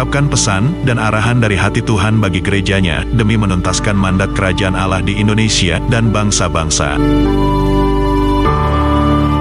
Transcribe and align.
mengungkapkan 0.00 0.32
pesan 0.32 0.64
dan 0.88 0.96
arahan 0.96 1.44
dari 1.44 1.60
hati 1.60 1.84
Tuhan 1.84 2.24
bagi 2.24 2.40
gerejanya 2.40 3.04
demi 3.04 3.36
menuntaskan 3.36 3.92
mandat 3.92 4.32
kerajaan 4.32 4.72
Allah 4.72 5.04
di 5.04 5.20
Indonesia 5.20 5.76
dan 5.92 6.08
bangsa-bangsa. 6.08 6.96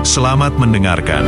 Selamat 0.03 0.59
mendengarkan. 0.59 1.23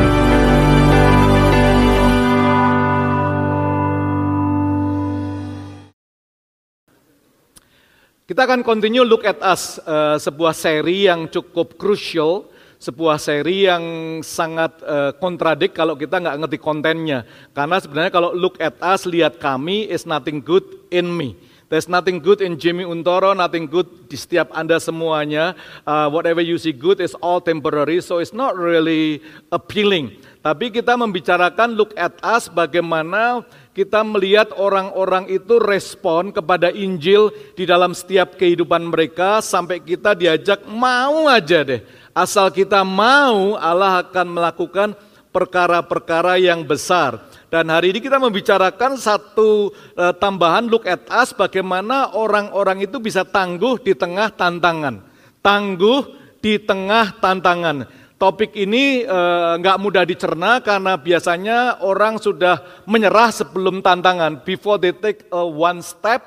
Kita 8.27 8.43
akan 8.43 8.67
continue 8.67 9.07
look 9.07 9.23
at 9.23 9.39
us, 9.39 9.79
uh, 9.87 10.20
sebuah 10.20 10.51
seri 10.51 11.07
yang 11.07 11.31
cukup 11.31 11.79
crucial, 11.79 12.50
sebuah 12.81 13.21
seri 13.21 13.70
yang 13.70 13.84
sangat 14.26 14.81
uh, 14.81 15.13
kontradik 15.21 15.77
kalau 15.77 15.94
kita 15.94 16.17
nggak 16.17 16.38
ngerti 16.41 16.58
kontennya. 16.58 17.30
Karena 17.54 17.77
sebenarnya 17.77 18.09
kalau 18.09 18.34
look 18.34 18.57
at 18.57 18.73
us, 18.81 19.05
lihat 19.05 19.38
kami 19.38 19.85
is 19.85 20.09
nothing 20.09 20.41
good 20.41 20.66
in 20.90 21.05
me. 21.05 21.38
There's 21.71 21.88
nothing 21.88 22.20
good 22.20 22.44
in 22.44 22.59
Jimmy 22.59 22.84
Untoro, 22.84 23.31
nothing 23.31 23.63
good 23.63 23.88
di 24.12 24.20
setiap 24.20 24.52
Anda 24.52 24.76
semuanya. 24.76 25.55
Uh, 25.88 26.12
whatever 26.12 26.43
you 26.43 26.60
see 26.60 26.76
good 26.76 26.99
is 26.99 27.15
all 27.23 27.40
temporary, 27.40 28.04
so 28.04 28.20
it's 28.20 28.35
not 28.35 28.60
really 28.60 29.23
appealing. 29.55 30.20
Tapi 30.43 30.73
kita 30.73 30.98
membicarakan 30.99 31.77
look 31.77 31.95
at 31.95 32.18
us 32.26 32.51
bagaimana 32.51 33.45
kita 33.71 34.04
melihat 34.04 34.51
orang-orang 34.60 35.32
itu 35.32 35.62
respon 35.63 36.35
kepada 36.35 36.73
Injil 36.76 37.32
di 37.55 37.63
dalam 37.63 37.95
setiap 37.95 38.35
kehidupan 38.35 38.91
mereka 38.91 39.40
sampai 39.40 39.79
kita 39.79 40.12
diajak 40.12 40.68
mau 40.68 41.32
aja 41.32 41.63
deh. 41.63 41.79
Asal 42.12 42.51
kita 42.51 42.84
mau 42.84 43.55
Allah 43.55 44.04
akan 44.04 44.27
melakukan 44.35 44.90
perkara-perkara 45.31 46.35
yang 46.35 46.67
besar. 46.67 47.23
Dan 47.48 47.71
hari 47.71 47.91
ini 47.95 47.99
kita 48.04 48.20
membicarakan 48.20 48.95
satu 48.95 49.71
uh, 49.95 50.15
tambahan 50.15 50.67
look 50.67 50.87
at 50.87 51.04
us 51.12 51.32
bagaimana 51.35 52.15
orang-orang 52.15 52.84
itu 52.84 52.99
bisa 52.99 53.23
tangguh 53.27 53.79
di 53.79 53.95
tengah 53.95 54.32
tantangan. 54.32 55.04
Tangguh 55.39 56.15
di 56.39 56.59
tengah 56.59 57.15
tantangan. 57.20 57.87
Topik 58.20 58.54
ini 58.54 59.01
uh, 59.01 59.57
nggak 59.57 59.79
mudah 59.82 60.04
dicerna 60.05 60.62
karena 60.62 60.93
biasanya 60.93 61.82
orang 61.82 62.21
sudah 62.21 62.84
menyerah 62.85 63.34
sebelum 63.34 63.82
tantangan. 63.82 64.45
Before 64.45 64.78
they 64.78 64.94
take 64.94 65.25
uh, 65.34 65.47
one 65.47 65.81
step, 65.81 66.22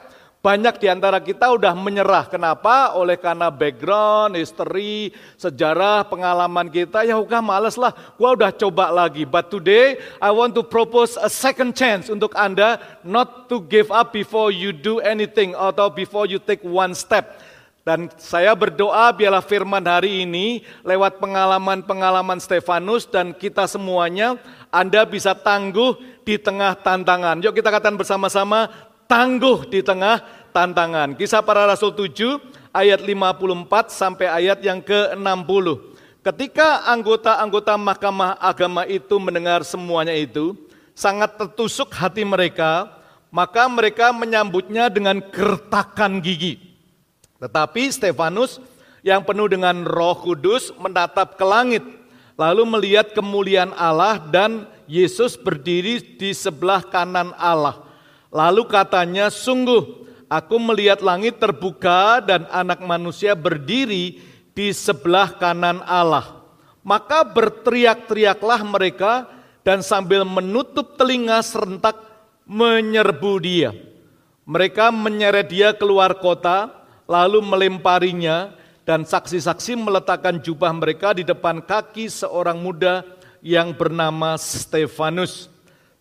banyak 0.44 0.76
di 0.76 0.92
antara 0.92 1.24
kita 1.24 1.48
udah 1.56 1.72
menyerah. 1.72 2.28
Kenapa? 2.28 2.92
Oleh 2.92 3.16
karena 3.16 3.48
background, 3.48 4.36
history, 4.36 5.16
sejarah, 5.40 6.04
pengalaman 6.04 6.68
kita. 6.68 7.00
Ya 7.08 7.16
udah 7.16 7.40
males 7.40 7.80
lah, 7.80 7.96
gua 8.20 8.36
udah 8.36 8.52
coba 8.52 8.92
lagi. 8.92 9.24
But 9.24 9.48
today 9.48 9.96
I 10.20 10.28
want 10.28 10.52
to 10.60 10.62
propose 10.62 11.16
a 11.16 11.32
second 11.32 11.72
chance 11.72 12.12
untuk 12.12 12.36
Anda 12.36 12.76
not 13.00 13.48
to 13.48 13.64
give 13.64 13.88
up 13.88 14.12
before 14.12 14.52
you 14.52 14.76
do 14.76 15.00
anything 15.00 15.56
atau 15.56 15.88
before 15.88 16.28
you 16.28 16.36
take 16.36 16.60
one 16.60 16.92
step. 16.92 17.40
Dan 17.84 18.12
saya 18.20 18.52
berdoa 18.52 19.12
biarlah 19.16 19.44
firman 19.44 19.84
hari 19.84 20.28
ini 20.28 20.64
lewat 20.84 21.20
pengalaman-pengalaman 21.20 22.40
Stefanus 22.40 23.08
dan 23.08 23.32
kita 23.32 23.64
semuanya 23.64 24.40
Anda 24.68 25.04
bisa 25.08 25.36
tangguh 25.36 26.00
di 26.24 26.40
tengah 26.40 26.80
tantangan. 26.80 27.44
Yuk 27.44 27.52
kita 27.52 27.68
katakan 27.68 28.00
bersama-sama 28.00 28.72
tangguh 29.14 29.70
di 29.70 29.78
tengah 29.78 30.18
tantangan. 30.50 31.14
Kisah 31.14 31.38
para 31.38 31.70
Rasul 31.70 31.94
7 31.94 32.42
ayat 32.74 32.98
54 32.98 33.94
sampai 33.94 34.26
ayat 34.26 34.58
yang 34.58 34.82
ke-60. 34.82 35.94
Ketika 36.26 36.82
anggota-anggota 36.90 37.78
Mahkamah 37.78 38.42
Agama 38.42 38.82
itu 38.90 39.14
mendengar 39.22 39.62
semuanya 39.62 40.10
itu, 40.18 40.58
sangat 40.98 41.38
tertusuk 41.38 41.94
hati 41.94 42.26
mereka, 42.26 42.90
maka 43.30 43.70
mereka 43.70 44.10
menyambutnya 44.10 44.90
dengan 44.90 45.22
gertakan 45.30 46.18
gigi. 46.18 46.58
Tetapi 47.38 47.86
Stefanus 47.94 48.58
yang 49.06 49.22
penuh 49.22 49.46
dengan 49.46 49.86
roh 49.86 50.18
kudus 50.18 50.74
menatap 50.74 51.38
ke 51.38 51.44
langit, 51.46 51.86
lalu 52.34 52.66
melihat 52.66 53.14
kemuliaan 53.14 53.70
Allah 53.78 54.18
dan 54.18 54.66
Yesus 54.90 55.38
berdiri 55.38 56.02
di 56.18 56.34
sebelah 56.34 56.82
kanan 56.82 57.30
Allah. 57.38 57.83
Lalu 58.34 58.66
katanya, 58.66 59.30
sungguh 59.30 60.10
aku 60.26 60.58
melihat 60.58 60.98
langit 61.06 61.38
terbuka 61.38 62.18
dan 62.18 62.50
anak 62.50 62.82
manusia 62.82 63.38
berdiri 63.38 64.18
di 64.50 64.74
sebelah 64.74 65.38
kanan 65.38 65.78
Allah. 65.86 66.42
Maka 66.82 67.22
berteriak-teriaklah 67.22 68.60
mereka 68.66 69.30
dan 69.62 69.86
sambil 69.86 70.26
menutup 70.26 70.98
telinga 70.98 71.38
serentak 71.46 71.94
menyerbu 72.50 73.32
dia. 73.38 73.70
Mereka 74.44 74.90
menyeret 74.90 75.48
dia 75.48 75.70
keluar 75.72 76.18
kota, 76.18 76.68
lalu 77.06 77.38
melemparinya, 77.38 78.52
dan 78.84 79.06
saksi-saksi 79.06 79.80
meletakkan 79.80 80.42
jubah 80.42 80.74
mereka 80.74 81.16
di 81.16 81.24
depan 81.24 81.62
kaki 81.64 82.10
seorang 82.10 82.60
muda 82.60 83.06
yang 83.40 83.72
bernama 83.72 84.36
Stefanus. 84.36 85.53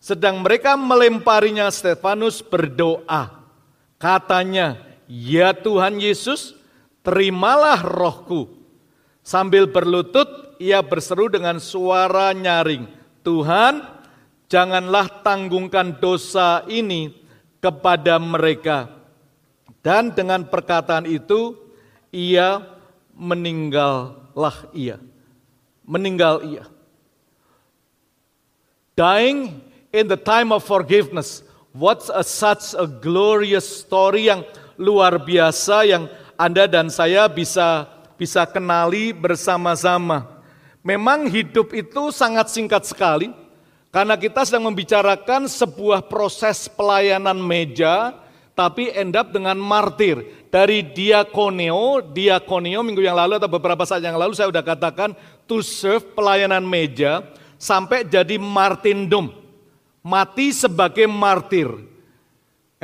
Sedang 0.04 0.44
mereka 0.44 0.76
melemparinya, 0.76 1.64
Stefanus 1.72 2.44
berdoa. 2.44 3.40
Katanya, 3.96 4.76
ya 5.08 5.56
Tuhan 5.56 5.96
Yesus, 5.96 6.52
terimalah 7.00 7.80
rohku. 7.80 8.52
Sambil 9.24 9.64
berlutut, 9.64 10.60
ia 10.60 10.84
berseru 10.84 11.32
dengan 11.32 11.56
suara 11.56 12.36
nyaring. 12.36 12.84
Tuhan, 13.24 13.80
janganlah 14.52 15.24
tanggungkan 15.24 15.96
dosa 15.96 16.68
ini 16.68 17.08
kepada 17.64 18.20
mereka. 18.20 18.92
Dan 19.80 20.12
dengan 20.12 20.44
perkataan 20.44 21.08
itu, 21.08 21.56
ia 22.12 22.60
meninggallah 23.16 24.68
ia. 24.76 25.00
Meninggal 25.88 26.44
ia. 26.44 26.68
Dying 28.92 29.72
in 29.94 30.10
the 30.10 30.18
time 30.18 30.50
of 30.50 30.66
forgiveness. 30.66 31.46
What's 31.70 32.10
a, 32.10 32.26
such 32.26 32.74
a 32.74 32.90
glorious 32.90 33.86
story 33.86 34.26
yang 34.26 34.42
luar 34.74 35.22
biasa 35.22 35.86
yang 35.86 36.10
Anda 36.34 36.66
dan 36.66 36.90
saya 36.90 37.30
bisa 37.30 37.86
bisa 38.18 38.42
kenali 38.50 39.14
bersama-sama. 39.14 40.42
Memang 40.82 41.30
hidup 41.30 41.70
itu 41.70 42.10
sangat 42.10 42.50
singkat 42.50 42.82
sekali 42.90 43.30
karena 43.94 44.18
kita 44.18 44.42
sedang 44.42 44.66
membicarakan 44.66 45.46
sebuah 45.46 46.10
proses 46.10 46.66
pelayanan 46.66 47.38
meja 47.38 48.18
tapi 48.54 48.90
end 48.90 49.14
up 49.14 49.30
dengan 49.30 49.58
martir. 49.58 50.46
Dari 50.50 50.86
diakoneo, 50.86 52.14
diakoneo 52.14 52.86
minggu 52.86 53.02
yang 53.02 53.18
lalu 53.18 53.42
atau 53.42 53.50
beberapa 53.50 53.82
saat 53.82 54.06
yang 54.06 54.14
lalu 54.14 54.38
saya 54.38 54.50
sudah 54.50 54.62
katakan 54.62 55.10
to 55.50 55.58
serve 55.58 56.06
pelayanan 56.14 56.62
meja 56.62 57.26
sampai 57.58 58.06
jadi 58.06 58.38
martindom 58.38 59.43
mati 60.04 60.52
sebagai 60.52 61.08
martir. 61.08 61.72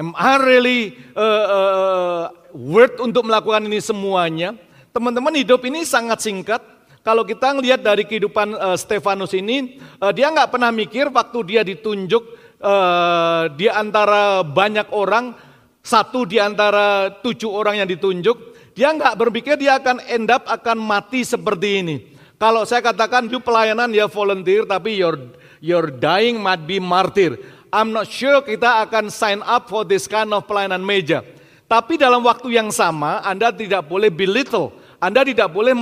Am 0.01 0.17
I 0.17 0.35
really 0.41 0.81
uh, 1.13 1.47
uh, 1.53 2.25
worth 2.57 2.97
untuk 3.05 3.29
melakukan 3.29 3.69
ini 3.69 3.85
semuanya? 3.85 4.57
Teman-teman 4.97 5.37
hidup 5.37 5.61
ini 5.69 5.85
sangat 5.85 6.25
singkat. 6.25 6.65
Kalau 7.05 7.25
kita 7.25 7.53
ngelihat 7.53 7.85
dari 7.85 8.09
kehidupan 8.09 8.57
uh, 8.57 8.77
Stefanus 8.81 9.37
ini, 9.37 9.77
uh, 10.01 10.09
dia 10.09 10.33
nggak 10.33 10.49
pernah 10.57 10.73
mikir 10.73 11.13
waktu 11.13 11.39
dia 11.45 11.61
ditunjuk 11.61 12.25
uh, 12.65 13.53
di 13.53 13.69
antara 13.69 14.41
banyak 14.41 14.89
orang, 14.93 15.37
satu 15.85 16.25
di 16.25 16.41
antara 16.41 17.13
tujuh 17.21 17.53
orang 17.53 17.85
yang 17.85 17.89
ditunjuk, 17.89 18.37
dia 18.73 18.93
nggak 18.97 19.17
berpikir 19.21 19.61
dia 19.61 19.77
akan 19.77 20.01
end 20.09 20.33
up 20.33 20.49
akan 20.49 20.81
mati 20.81 21.25
seperti 21.25 21.69
ini. 21.85 21.97
Kalau 22.41 22.65
saya 22.65 22.81
katakan 22.81 23.29
you 23.29 23.41
pelayanan 23.41 23.93
ya 23.93 24.09
volunteer, 24.09 24.65
tapi 24.65 24.97
your 24.97 25.21
your 25.61 25.93
dying 25.93 26.41
might 26.41 26.65
be 26.67 26.81
martyr. 26.83 27.37
I'm 27.71 27.95
not 27.95 28.11
sure 28.11 28.43
kita 28.43 28.89
akan 28.89 29.15
sign 29.15 29.45
up 29.47 29.71
for 29.71 29.87
this 29.87 30.11
kind 30.11 30.35
of 30.35 30.49
pelayanan 30.51 30.83
meja. 30.83 31.23
Tapi 31.71 31.95
dalam 31.95 32.27
waktu 32.27 32.51
yang 32.59 32.75
sama, 32.75 33.23
Anda 33.23 33.55
tidak 33.55 33.87
boleh 33.87 34.11
belittle. 34.11 34.75
Anda 34.99 35.23
tidak 35.23 35.55
boleh 35.55 35.73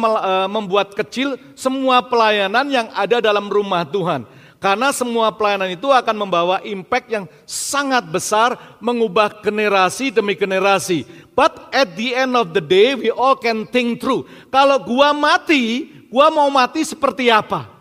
membuat 0.46 0.92
kecil 0.92 1.40
semua 1.56 2.04
pelayanan 2.04 2.68
yang 2.68 2.86
ada 2.92 3.24
dalam 3.24 3.48
rumah 3.48 3.88
Tuhan. 3.88 4.28
Karena 4.58 4.90
semua 4.90 5.30
pelayanan 5.30 5.70
itu 5.70 5.86
akan 5.88 6.16
membawa 6.18 6.58
impact 6.66 7.08
yang 7.08 7.24
sangat 7.46 8.02
besar 8.10 8.58
mengubah 8.82 9.38
generasi 9.40 10.10
demi 10.10 10.34
generasi. 10.34 11.06
But 11.32 11.70
at 11.70 11.94
the 11.94 12.12
end 12.12 12.34
of 12.34 12.50
the 12.50 12.60
day 12.60 12.98
we 12.98 13.08
all 13.08 13.38
can 13.38 13.70
think 13.70 14.02
through. 14.02 14.26
Kalau 14.50 14.82
gua 14.82 15.14
mati, 15.14 15.88
gua 16.10 16.28
mau 16.28 16.50
mati 16.50 16.82
seperti 16.82 17.30
apa? 17.30 17.77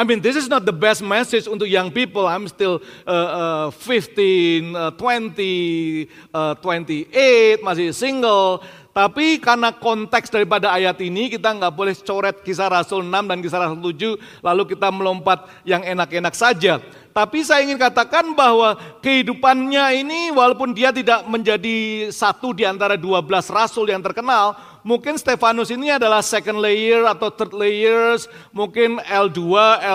I 0.00 0.04
mean, 0.08 0.24
this 0.24 0.32
is 0.32 0.48
not 0.48 0.64
the 0.64 0.72
best 0.72 1.04
message 1.04 1.44
untuk 1.44 1.68
young 1.68 1.92
people. 1.92 2.24
I'm 2.24 2.48
still 2.48 2.80
uh, 3.04 3.68
uh, 3.68 3.84
15, 3.84 4.72
uh, 4.72 4.96
20, 4.96 6.08
uh, 6.32 6.56
28, 6.56 7.60
masih 7.60 7.92
single. 7.92 8.64
Tapi 8.96 9.36
karena 9.44 9.76
konteks 9.76 10.32
daripada 10.32 10.72
ayat 10.72 10.96
ini 11.04 11.28
kita 11.28 11.52
nggak 11.52 11.76
boleh 11.76 11.92
coret 12.00 12.40
kisah 12.40 12.72
Rasul 12.72 13.04
6 13.04 13.12
dan 13.28 13.38
kisah 13.44 13.60
Rasul 13.60 13.92
7 13.92 14.16
lalu 14.40 14.72
kita 14.72 14.88
melompat 14.88 15.44
yang 15.68 15.84
enak-enak 15.84 16.32
saja. 16.32 16.80
Tapi 17.10 17.42
saya 17.42 17.66
ingin 17.66 17.74
katakan 17.74 18.38
bahwa 18.38 18.78
kehidupannya 19.02 19.98
ini 19.98 20.30
walaupun 20.30 20.70
dia 20.70 20.94
tidak 20.94 21.26
menjadi 21.26 22.06
satu 22.14 22.54
di 22.54 22.62
antara 22.62 22.94
12 22.94 23.26
rasul 23.50 23.90
yang 23.90 23.98
terkenal, 23.98 24.54
mungkin 24.86 25.18
Stefanus 25.18 25.74
ini 25.74 25.90
adalah 25.90 26.22
second 26.22 26.62
layer 26.62 27.04
atau 27.10 27.28
third 27.34 27.50
layers, 27.50 28.30
mungkin 28.54 29.02
L2, 29.02 29.40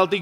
L3 0.06 0.22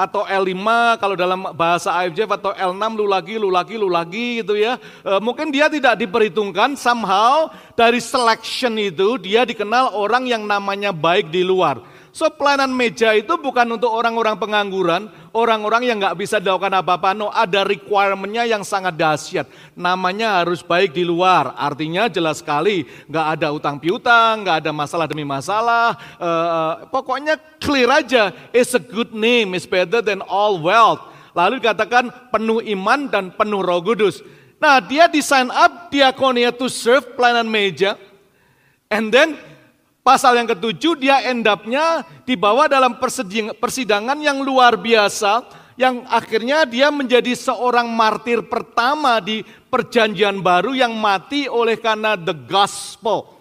atau 0.00 0.24
L5 0.24 0.64
kalau 0.96 1.14
dalam 1.14 1.40
bahasa 1.52 1.92
IFJ 2.06 2.24
atau 2.24 2.56
L6 2.56 2.84
lu 2.96 3.06
lagi, 3.06 3.34
lu 3.36 3.50
lagi, 3.52 3.74
lu 3.76 3.88
lagi 3.92 4.40
gitu 4.40 4.56
ya. 4.56 4.80
E, 5.04 5.20
mungkin 5.20 5.52
dia 5.52 5.68
tidak 5.68 6.00
diperhitungkan 6.00 6.72
somehow 6.72 7.52
dari 7.76 8.00
selection 8.00 8.80
itu 8.80 9.20
dia 9.20 9.44
dikenal 9.44 9.92
orang 9.92 10.24
yang 10.24 10.48
namanya 10.48 10.88
baik 10.88 11.28
di 11.28 11.44
luar. 11.44 11.97
So 12.18 12.26
pelayanan 12.34 12.74
meja 12.74 13.14
itu 13.14 13.30
bukan 13.38 13.78
untuk 13.78 13.94
orang-orang 13.94 14.34
pengangguran, 14.34 15.06
orang-orang 15.30 15.86
yang 15.86 16.02
nggak 16.02 16.18
bisa 16.18 16.42
dilakukan 16.42 16.82
apa-apa. 16.82 17.14
No, 17.14 17.30
ada 17.30 17.62
requirementnya 17.62 18.42
yang 18.42 18.66
sangat 18.66 18.98
dahsyat. 18.98 19.46
Namanya 19.78 20.42
harus 20.42 20.58
baik 20.58 20.98
di 20.98 21.06
luar. 21.06 21.54
Artinya 21.54 22.10
jelas 22.10 22.42
sekali, 22.42 22.90
nggak 23.06 23.26
ada 23.38 23.54
utang 23.54 23.78
piutang, 23.78 24.42
nggak 24.42 24.66
ada 24.66 24.74
masalah 24.74 25.06
demi 25.06 25.22
masalah. 25.22 25.94
Uh, 26.18 26.90
pokoknya 26.90 27.38
clear 27.62 27.86
aja. 27.86 28.34
It's 28.50 28.74
a 28.74 28.82
good 28.82 29.14
name, 29.14 29.54
it's 29.54 29.70
better 29.70 30.02
than 30.02 30.18
all 30.26 30.58
wealth. 30.58 31.06
Lalu 31.38 31.62
dikatakan 31.62 32.34
penuh 32.34 32.58
iman 32.66 33.06
dan 33.06 33.30
penuh 33.30 33.62
roh 33.62 33.78
kudus. 33.78 34.26
Nah 34.58 34.82
dia 34.82 35.06
di 35.06 35.22
sign 35.22 35.54
up 35.54 35.86
diakonia 35.86 36.50
to 36.50 36.66
serve 36.66 37.14
pelayanan 37.14 37.46
meja. 37.46 37.94
And 38.90 39.14
then 39.14 39.38
Pasal 40.08 40.40
yang 40.40 40.48
ketujuh 40.48 40.96
dia 40.96 41.20
endapnya 41.28 42.00
dibawa 42.24 42.64
dalam 42.64 42.96
persidangan 43.60 44.16
yang 44.16 44.40
luar 44.40 44.80
biasa 44.80 45.44
yang 45.76 46.00
akhirnya 46.08 46.64
dia 46.64 46.88
menjadi 46.88 47.36
seorang 47.36 47.92
martir 47.92 48.40
pertama 48.48 49.20
di 49.20 49.44
perjanjian 49.68 50.40
baru 50.40 50.72
yang 50.72 50.96
mati 50.96 51.44
oleh 51.44 51.76
karena 51.76 52.16
the 52.16 52.32
gospel. 52.32 53.36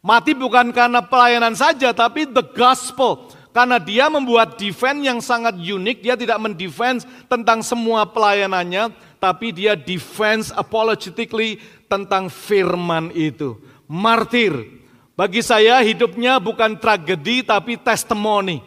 Mati 0.00 0.32
bukan 0.32 0.72
karena 0.72 1.04
pelayanan 1.04 1.52
saja 1.52 1.92
tapi 1.92 2.24
the 2.24 2.40
gospel. 2.56 3.28
Karena 3.52 3.76
dia 3.76 4.08
membuat 4.08 4.56
defense 4.56 5.04
yang 5.04 5.20
sangat 5.20 5.60
unik, 5.60 6.00
dia 6.00 6.16
tidak 6.16 6.40
mendefense 6.40 7.04
tentang 7.28 7.60
semua 7.60 8.08
pelayanannya, 8.08 8.96
tapi 9.20 9.52
dia 9.52 9.76
defense 9.76 10.48
apologetically 10.56 11.60
tentang 11.84 12.32
firman 12.32 13.12
itu. 13.12 13.60
Martir, 13.84 14.79
bagi 15.20 15.44
saya 15.44 15.84
hidupnya 15.84 16.40
bukan 16.40 16.80
tragedi 16.80 17.44
tapi 17.44 17.76
testimoni. 17.76 18.64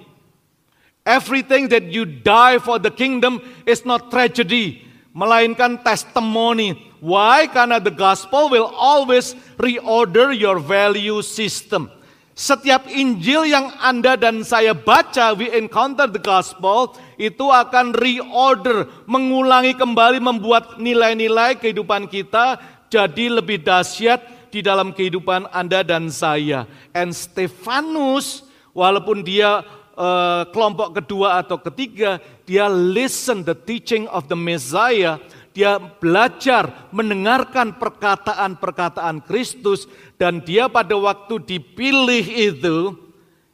Everything 1.01 1.65
that 1.65 1.89
you 1.89 2.05
die 2.05 2.61
for 2.61 2.77
the 2.77 2.93
kingdom 2.93 3.41
is 3.65 3.81
not 3.81 4.13
tragedy, 4.13 4.85
melainkan 5.17 5.81
testimoni. 5.81 6.77
Why? 7.01 7.49
Karena 7.49 7.81
the 7.81 7.89
gospel 7.89 8.53
will 8.53 8.69
always 8.69 9.33
reorder 9.57 10.29
your 10.29 10.61
value 10.61 11.25
system. 11.25 11.89
Setiap 12.37 12.85
Injil 12.85 13.49
yang 13.49 13.73
Anda 13.81 14.13
dan 14.13 14.45
saya 14.45 14.77
baca, 14.77 15.33
we 15.33 15.49
encounter 15.57 16.05
the 16.05 16.21
gospel, 16.21 16.93
itu 17.17 17.49
akan 17.49 17.97
reorder, 17.97 18.85
mengulangi 19.09 19.73
kembali, 19.73 20.21
membuat 20.21 20.77
nilai-nilai 20.77 21.57
kehidupan 21.57 22.05
kita 22.05 22.61
jadi 22.93 23.41
lebih 23.41 23.65
dahsyat, 23.65 24.21
di 24.53 24.61
dalam 24.61 24.93
kehidupan 24.93 25.49
Anda 25.49 25.81
dan 25.81 26.13
saya. 26.13 26.69
And 26.93 27.09
Stefanus, 27.09 28.45
walaupun 28.77 29.25
dia 29.25 29.65
uh, 29.97 30.45
kelompok 30.53 31.01
kedua 31.01 31.41
atau 31.41 31.57
ketiga, 31.57 32.21
dia 32.45 32.69
listen 32.69 33.41
the 33.41 33.57
teaching 33.57 34.05
of 34.13 34.29
the 34.29 34.37
Messiah, 34.37 35.17
dia 35.57 35.81
belajar 35.81 36.85
mendengarkan 36.93 37.81
perkataan-perkataan 37.81 39.25
Kristus 39.25 39.89
dan 40.21 40.45
dia 40.45 40.69
pada 40.69 40.93
waktu 40.93 41.41
dipilih 41.41 42.25
itu 42.53 42.77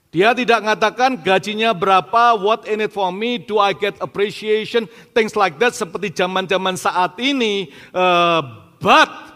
dia 0.10 0.34
tidak 0.34 0.66
mengatakan 0.66 1.22
gajinya 1.22 1.70
berapa, 1.70 2.34
what 2.34 2.66
in 2.66 2.82
it 2.82 2.90
for 2.90 3.14
me, 3.14 3.38
do 3.38 3.62
I 3.62 3.78
get 3.78 3.94
appreciation, 4.02 4.90
things 5.14 5.38
like 5.38 5.62
that 5.62 5.78
seperti 5.78 6.10
zaman-zaman 6.10 6.74
saat 6.82 7.14
ini. 7.22 7.70
Uh, 7.94 8.42
but 8.82 9.29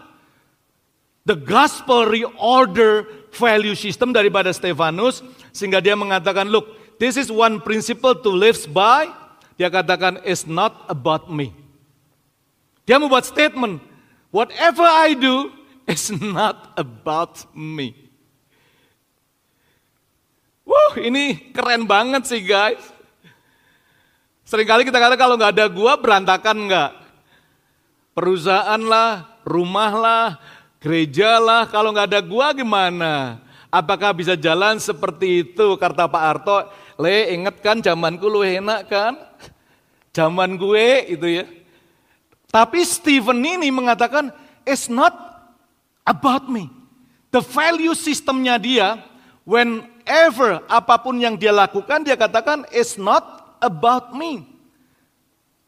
The 1.24 1.40
gospel 1.40 2.04
reorder 2.04 3.08
value 3.32 3.72
system 3.72 4.12
daripada 4.12 4.52
Stefanus 4.52 5.24
sehingga 5.56 5.80
dia 5.80 5.96
mengatakan, 5.96 6.52
look, 6.52 6.76
this 7.00 7.16
is 7.16 7.32
one 7.32 7.64
principle 7.64 8.12
to 8.12 8.28
live 8.28 8.60
by. 8.76 9.08
Dia 9.56 9.72
katakan, 9.72 10.20
it's 10.28 10.44
not 10.44 10.84
about 10.92 11.32
me. 11.32 11.56
Dia 12.84 13.00
membuat 13.00 13.24
statement, 13.24 13.80
whatever 14.28 14.84
I 14.84 15.16
do 15.16 15.48
is 15.88 16.12
not 16.12 16.76
about 16.76 17.48
me. 17.56 17.96
Wow, 20.64 20.96
ini 21.00 21.52
keren 21.52 21.88
banget 21.88 22.28
sih 22.28 22.44
guys. 22.44 22.80
Seringkali 24.44 24.84
kita 24.84 25.00
kata 25.00 25.16
kalau 25.16 25.40
nggak 25.40 25.56
ada 25.56 25.66
gua 25.72 25.96
berantakan 25.96 26.68
nggak? 26.68 26.92
Perusahaan 28.12 28.82
lah, 28.84 29.40
rumah 29.48 29.92
lah, 29.92 30.26
Gereja 30.84 31.40
lah, 31.40 31.64
kalau 31.64 31.96
nggak 31.96 32.12
ada 32.12 32.20
gua 32.20 32.52
gimana? 32.52 33.40
Apakah 33.72 34.12
bisa 34.12 34.36
jalan 34.36 34.76
seperti 34.76 35.40
itu? 35.40 35.80
Kata 35.80 36.04
Pak 36.04 36.22
Arto, 36.22 36.68
le 37.00 37.32
inget 37.32 37.56
kan 37.64 37.80
zamanku 37.80 38.28
lu 38.28 38.44
enak 38.44 38.92
kan? 38.92 39.16
Zaman 40.12 40.60
gue 40.60 41.10
itu 41.10 41.40
ya. 41.40 41.48
Tapi 42.52 42.84
Stephen 42.86 43.42
ini 43.42 43.72
mengatakan, 43.72 44.30
it's 44.62 44.86
not 44.86 45.10
about 46.06 46.46
me. 46.46 46.70
The 47.34 47.42
value 47.42 47.98
systemnya 47.98 48.60
dia, 48.60 49.00
whenever 49.42 50.62
apa 50.70 51.00
pun 51.02 51.18
yang 51.18 51.34
dia 51.34 51.50
lakukan, 51.50 52.06
dia 52.06 52.14
katakan, 52.14 52.62
it's 52.70 52.94
not 52.94 53.56
about 53.58 54.14
me. 54.14 54.46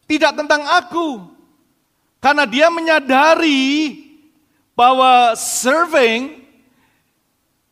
Tidak 0.06 0.30
tentang 0.36 0.62
aku. 0.62 1.26
Karena 2.22 2.46
dia 2.46 2.70
menyadari 2.70 4.05
bahwa 4.76 5.32
serving 5.34 6.44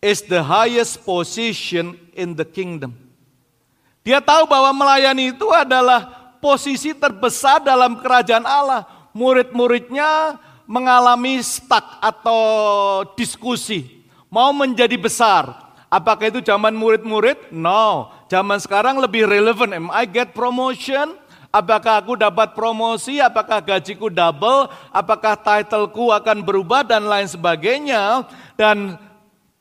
is 0.00 0.24
the 0.24 0.40
highest 0.40 1.04
position 1.04 2.00
in 2.16 2.32
the 2.32 2.48
kingdom. 2.48 2.96
Dia 4.00 4.24
tahu 4.24 4.48
bahwa 4.48 4.72
melayani 4.72 5.32
itu 5.32 5.48
adalah 5.52 6.32
posisi 6.40 6.96
terbesar 6.96 7.60
dalam 7.60 8.00
kerajaan 8.00 8.44
Allah. 8.44 8.88
Murid-muridnya 9.16 10.40
mengalami 10.68 11.40
stuck 11.40 12.00
atau 12.00 12.40
diskusi. 13.16 14.04
Mau 14.28 14.52
menjadi 14.52 14.96
besar. 15.00 15.72
Apakah 15.88 16.28
itu 16.28 16.42
zaman 16.42 16.74
murid-murid? 16.74 17.54
No. 17.54 18.10
Zaman 18.26 18.58
sekarang 18.58 18.98
lebih 18.98 19.24
relevan. 19.30 19.70
Am 19.72 19.88
I 19.94 20.04
get 20.04 20.34
promotion? 20.34 21.16
Apakah 21.54 22.02
aku 22.02 22.18
dapat 22.18 22.50
promosi, 22.50 23.22
apakah 23.22 23.62
gajiku 23.62 24.10
double, 24.10 24.66
apakah 24.90 25.38
titleku 25.38 26.10
akan 26.10 26.42
berubah 26.42 26.82
dan 26.82 27.06
lain 27.06 27.30
sebagainya. 27.30 28.26
Dan 28.58 28.98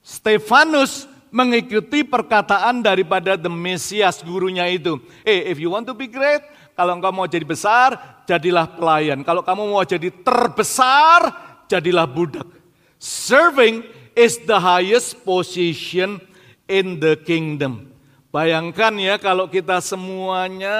Stefanus 0.01 1.05
mengikuti 1.29 2.01
perkataan 2.01 2.81
daripada 2.81 3.37
the 3.37 3.45
Mesias 3.45 4.25
gurunya 4.25 4.65
itu. 4.73 4.97
Eh, 5.21 5.37
hey, 5.45 5.53
if 5.53 5.61
you 5.61 5.69
want 5.69 5.85
to 5.85 5.93
be 5.93 6.09
great, 6.09 6.41
kalau 6.73 6.97
engkau 6.97 7.13
mau 7.13 7.29
jadi 7.29 7.45
besar, 7.45 7.93
jadilah 8.25 8.65
pelayan. 8.73 9.21
Kalau 9.21 9.45
kamu 9.45 9.61
mau 9.69 9.85
jadi 9.85 10.09
terbesar, 10.09 11.29
jadilah 11.69 12.09
budak. 12.09 12.49
Serving 12.97 13.85
is 14.17 14.41
the 14.49 14.57
highest 14.57 15.21
position 15.21 16.17
in 16.65 16.97
the 16.97 17.13
kingdom. 17.21 17.92
Bayangkan 18.33 18.97
ya 18.97 19.21
kalau 19.21 19.45
kita 19.45 19.77
semuanya 19.77 20.73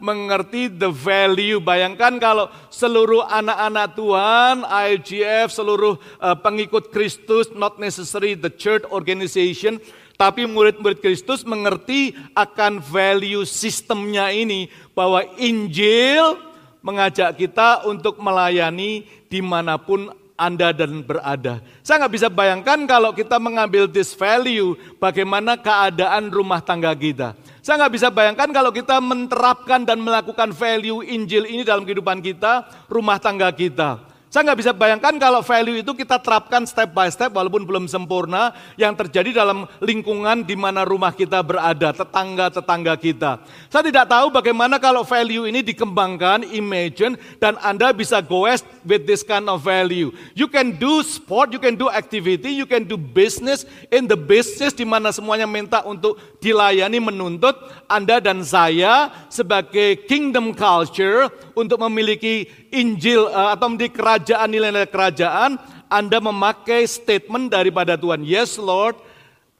mengerti 0.00 0.72
the 0.72 0.88
value. 0.88 1.60
Bayangkan 1.60 2.16
kalau 2.16 2.48
seluruh 2.72 3.20
anak-anak 3.20 3.92
Tuhan, 3.92 4.64
IGF, 4.64 5.52
seluruh 5.52 6.00
uh, 6.16 6.32
pengikut 6.32 6.88
Kristus, 6.88 7.52
not 7.52 7.76
necessary 7.76 8.32
the 8.32 8.48
church 8.48 8.80
organization, 8.88 9.76
tapi 10.16 10.48
murid-murid 10.48 11.04
Kristus 11.04 11.44
mengerti 11.44 12.16
akan 12.32 12.80
value 12.80 13.44
sistemnya 13.44 14.32
ini. 14.32 14.72
Bahwa 14.96 15.20
Injil 15.36 16.40
mengajak 16.80 17.44
kita 17.44 17.84
untuk 17.84 18.16
melayani 18.16 19.04
di 19.28 19.44
mana 19.44 19.76
pun 19.76 20.23
anda 20.34 20.74
dan 20.74 21.02
berada. 21.06 21.62
Saya 21.86 22.04
nggak 22.04 22.14
bisa 22.14 22.28
bayangkan 22.30 22.78
kalau 22.90 23.14
kita 23.14 23.38
mengambil 23.38 23.86
this 23.86 24.14
value, 24.14 24.74
bagaimana 24.98 25.54
keadaan 25.54 26.30
rumah 26.30 26.58
tangga 26.58 26.90
kita. 26.94 27.38
Saya 27.62 27.80
nggak 27.80 27.94
bisa 27.94 28.08
bayangkan 28.10 28.50
kalau 28.50 28.70
kita 28.74 28.98
menerapkan 28.98 29.86
dan 29.86 30.02
melakukan 30.02 30.50
value 30.52 31.06
Injil 31.06 31.46
ini 31.46 31.62
dalam 31.62 31.86
kehidupan 31.86 32.20
kita, 32.20 32.66
rumah 32.90 33.16
tangga 33.22 33.48
kita. 33.54 34.13
Saya 34.34 34.50
nggak 34.50 34.66
bisa 34.66 34.74
bayangkan 34.74 35.14
kalau 35.22 35.46
value 35.46 35.78
itu 35.78 35.94
kita 35.94 36.18
terapkan 36.18 36.66
step 36.66 36.90
by 36.90 37.06
step 37.06 37.30
walaupun 37.30 37.62
belum 37.62 37.86
sempurna 37.86 38.50
yang 38.74 38.90
terjadi 38.98 39.30
dalam 39.30 39.70
lingkungan 39.78 40.42
di 40.42 40.58
mana 40.58 40.82
rumah 40.82 41.14
kita 41.14 41.38
berada, 41.38 41.94
tetangga-tetangga 41.94 42.98
kita. 42.98 43.38
Saya 43.70 43.86
tidak 43.86 44.10
tahu 44.10 44.34
bagaimana 44.34 44.82
kalau 44.82 45.06
value 45.06 45.46
ini 45.46 45.62
dikembangkan, 45.62 46.50
imagine, 46.50 47.14
dan 47.38 47.54
Anda 47.62 47.94
bisa 47.94 48.18
goes 48.26 48.66
with 48.82 49.06
this 49.06 49.22
kind 49.22 49.46
of 49.46 49.62
value. 49.62 50.10
You 50.34 50.50
can 50.50 50.82
do 50.82 51.06
sport, 51.06 51.54
you 51.54 51.62
can 51.62 51.78
do 51.78 51.86
activity, 51.86 52.58
you 52.58 52.66
can 52.66 52.90
do 52.90 52.98
business 52.98 53.62
in 53.94 54.10
the 54.10 54.18
business 54.18 54.74
di 54.74 54.82
mana 54.82 55.14
semuanya 55.14 55.46
minta 55.46 55.86
untuk 55.86 56.18
dilayani 56.42 56.98
menuntut 56.98 57.54
Anda 57.86 58.18
dan 58.18 58.42
saya 58.42 59.14
sebagai 59.30 60.10
kingdom 60.10 60.58
culture 60.58 61.30
untuk 61.54 61.78
memiliki 61.86 62.50
Injil 62.74 63.30
eh, 63.30 63.48
atau 63.54 63.70
di 63.78 63.86
kerajaan 63.86 64.23
nilai-nilai 64.26 64.88
kerajaan, 64.88 65.60
Anda 65.92 66.18
memakai 66.18 66.88
statement 66.88 67.52
daripada 67.52 67.94
Tuhan, 67.94 68.24
"Yes 68.24 68.56
Lord, 68.56 68.96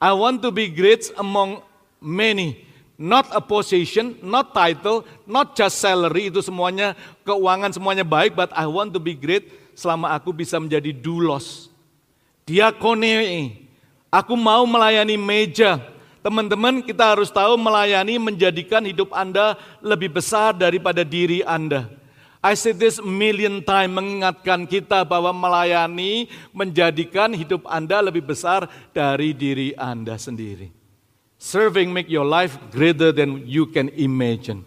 I 0.01 0.11
want 0.17 0.41
to 0.43 0.51
be 0.51 0.73
great 0.73 1.13
among 1.21 1.61
many." 2.01 2.65
Not 2.95 3.35
a 3.35 3.43
position, 3.43 4.15
not 4.23 4.55
title, 4.55 5.03
not 5.27 5.59
just 5.59 5.83
salary, 5.83 6.31
itu 6.31 6.39
semuanya 6.39 6.95
keuangan 7.27 7.75
semuanya 7.75 8.07
baik, 8.07 8.39
but 8.39 8.55
I 8.55 8.71
want 8.71 8.95
to 8.95 9.03
be 9.03 9.19
great 9.19 9.51
selama 9.75 10.15
aku 10.15 10.31
bisa 10.31 10.63
menjadi 10.63 10.95
dulos. 10.95 11.67
Diakone, 12.47 13.51
aku 14.15 14.39
mau 14.39 14.63
melayani 14.63 15.19
meja. 15.19 15.83
Teman-teman 16.23 16.81
kita 16.81 17.19
harus 17.19 17.35
tahu 17.35 17.59
melayani 17.59 18.17
menjadikan 18.17 18.81
hidup 18.87 19.11
Anda 19.11 19.59
lebih 19.83 20.15
besar 20.15 20.55
daripada 20.55 21.03
diri 21.03 21.43
Anda. 21.43 21.91
I 22.45 22.53
said 22.53 22.77
this 22.77 23.01
million 23.01 23.65
time 23.65 23.97
mengingatkan 23.97 24.69
kita 24.69 25.01
bahwa 25.09 25.33
melayani 25.33 26.29
menjadikan 26.53 27.33
hidup 27.33 27.65
Anda 27.65 28.05
lebih 28.05 28.21
besar 28.21 28.69
dari 28.93 29.33
diri 29.33 29.73
Anda 29.81 30.21
sendiri. 30.21 30.69
Serving 31.41 31.89
make 31.89 32.13
your 32.13 32.29
life 32.29 32.61
greater 32.69 33.17
than 33.17 33.49
you 33.49 33.65
can 33.65 33.89
imagine. 33.97 34.61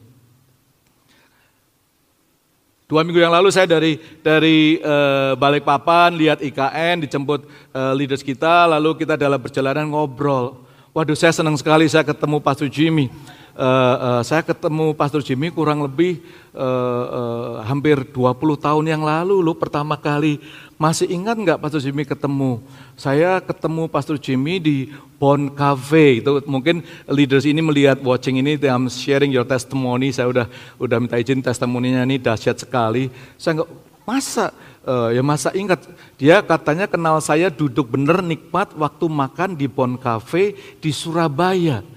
Dua 2.89 3.05
minggu 3.05 3.21
yang 3.21 3.35
lalu 3.35 3.53
saya 3.53 3.69
dari 3.69 4.01
dari 4.25 4.81
uh, 4.81 5.37
Balikpapan 5.37 6.17
lihat 6.17 6.41
IKN 6.41 7.05
dijemput 7.05 7.45
uh, 7.77 7.93
leaders 7.93 8.25
kita 8.25 8.65
lalu 8.73 9.05
kita 9.05 9.13
dalam 9.13 9.37
perjalanan 9.37 9.85
ngobrol. 9.85 10.65
Waduh 10.97 11.13
saya 11.13 11.29
senang 11.29 11.53
sekali 11.61 11.85
saya 11.85 12.01
ketemu 12.01 12.41
Pastor 12.41 12.65
Jimmy 12.73 13.13
uh, 13.57 13.95
uh, 13.97 14.21
saya 14.21 14.45
ketemu 14.45 14.93
Pastor 14.93 15.25
Jimmy 15.25 15.49
kurang 15.49 15.81
lebih 15.81 16.21
uh, 16.53 16.61
uh, 16.61 17.53
hampir 17.65 18.05
20 18.05 18.13
tahun 18.61 18.85
yang 18.85 19.01
lalu 19.01 19.41
loh 19.41 19.57
pertama 19.57 19.97
kali. 19.97 20.39
Masih 20.77 21.09
ingat 21.09 21.33
nggak 21.33 21.57
Pastor 21.57 21.81
Jimmy 21.81 22.05
ketemu? 22.05 22.61
Saya 22.93 23.41
ketemu 23.41 23.89
Pastor 23.89 24.21
Jimmy 24.21 24.61
di 24.61 24.93
Bon 25.17 25.49
Cafe. 25.49 26.21
Itu 26.21 26.37
mungkin 26.45 26.85
leaders 27.09 27.49
ini 27.49 27.65
melihat 27.65 27.97
watching 28.05 28.37
ini, 28.37 28.61
I'm 28.61 28.85
sharing 28.85 29.33
your 29.33 29.49
testimony. 29.49 30.13
Saya 30.13 30.29
udah 30.29 30.45
udah 30.77 30.97
minta 31.01 31.17
izin 31.17 31.41
testimoninya 31.41 32.05
ini 32.05 32.21
dahsyat 32.21 32.61
sekali. 32.61 33.09
Saya 33.41 33.65
nggak 33.65 33.71
masa 34.05 34.55
uh, 34.85 35.11
ya 35.11 35.19
masa 35.19 35.51
ingat 35.51 35.83
dia 36.15 36.39
katanya 36.39 36.87
kenal 36.87 37.19
saya 37.19 37.51
duduk 37.51 37.91
bener 37.91 38.23
nikmat 38.23 38.71
waktu 38.77 39.05
makan 39.09 39.57
di 39.57 39.65
Bon 39.65 39.97
Cafe 39.97 40.53
di 40.77 40.93
Surabaya. 40.93 41.96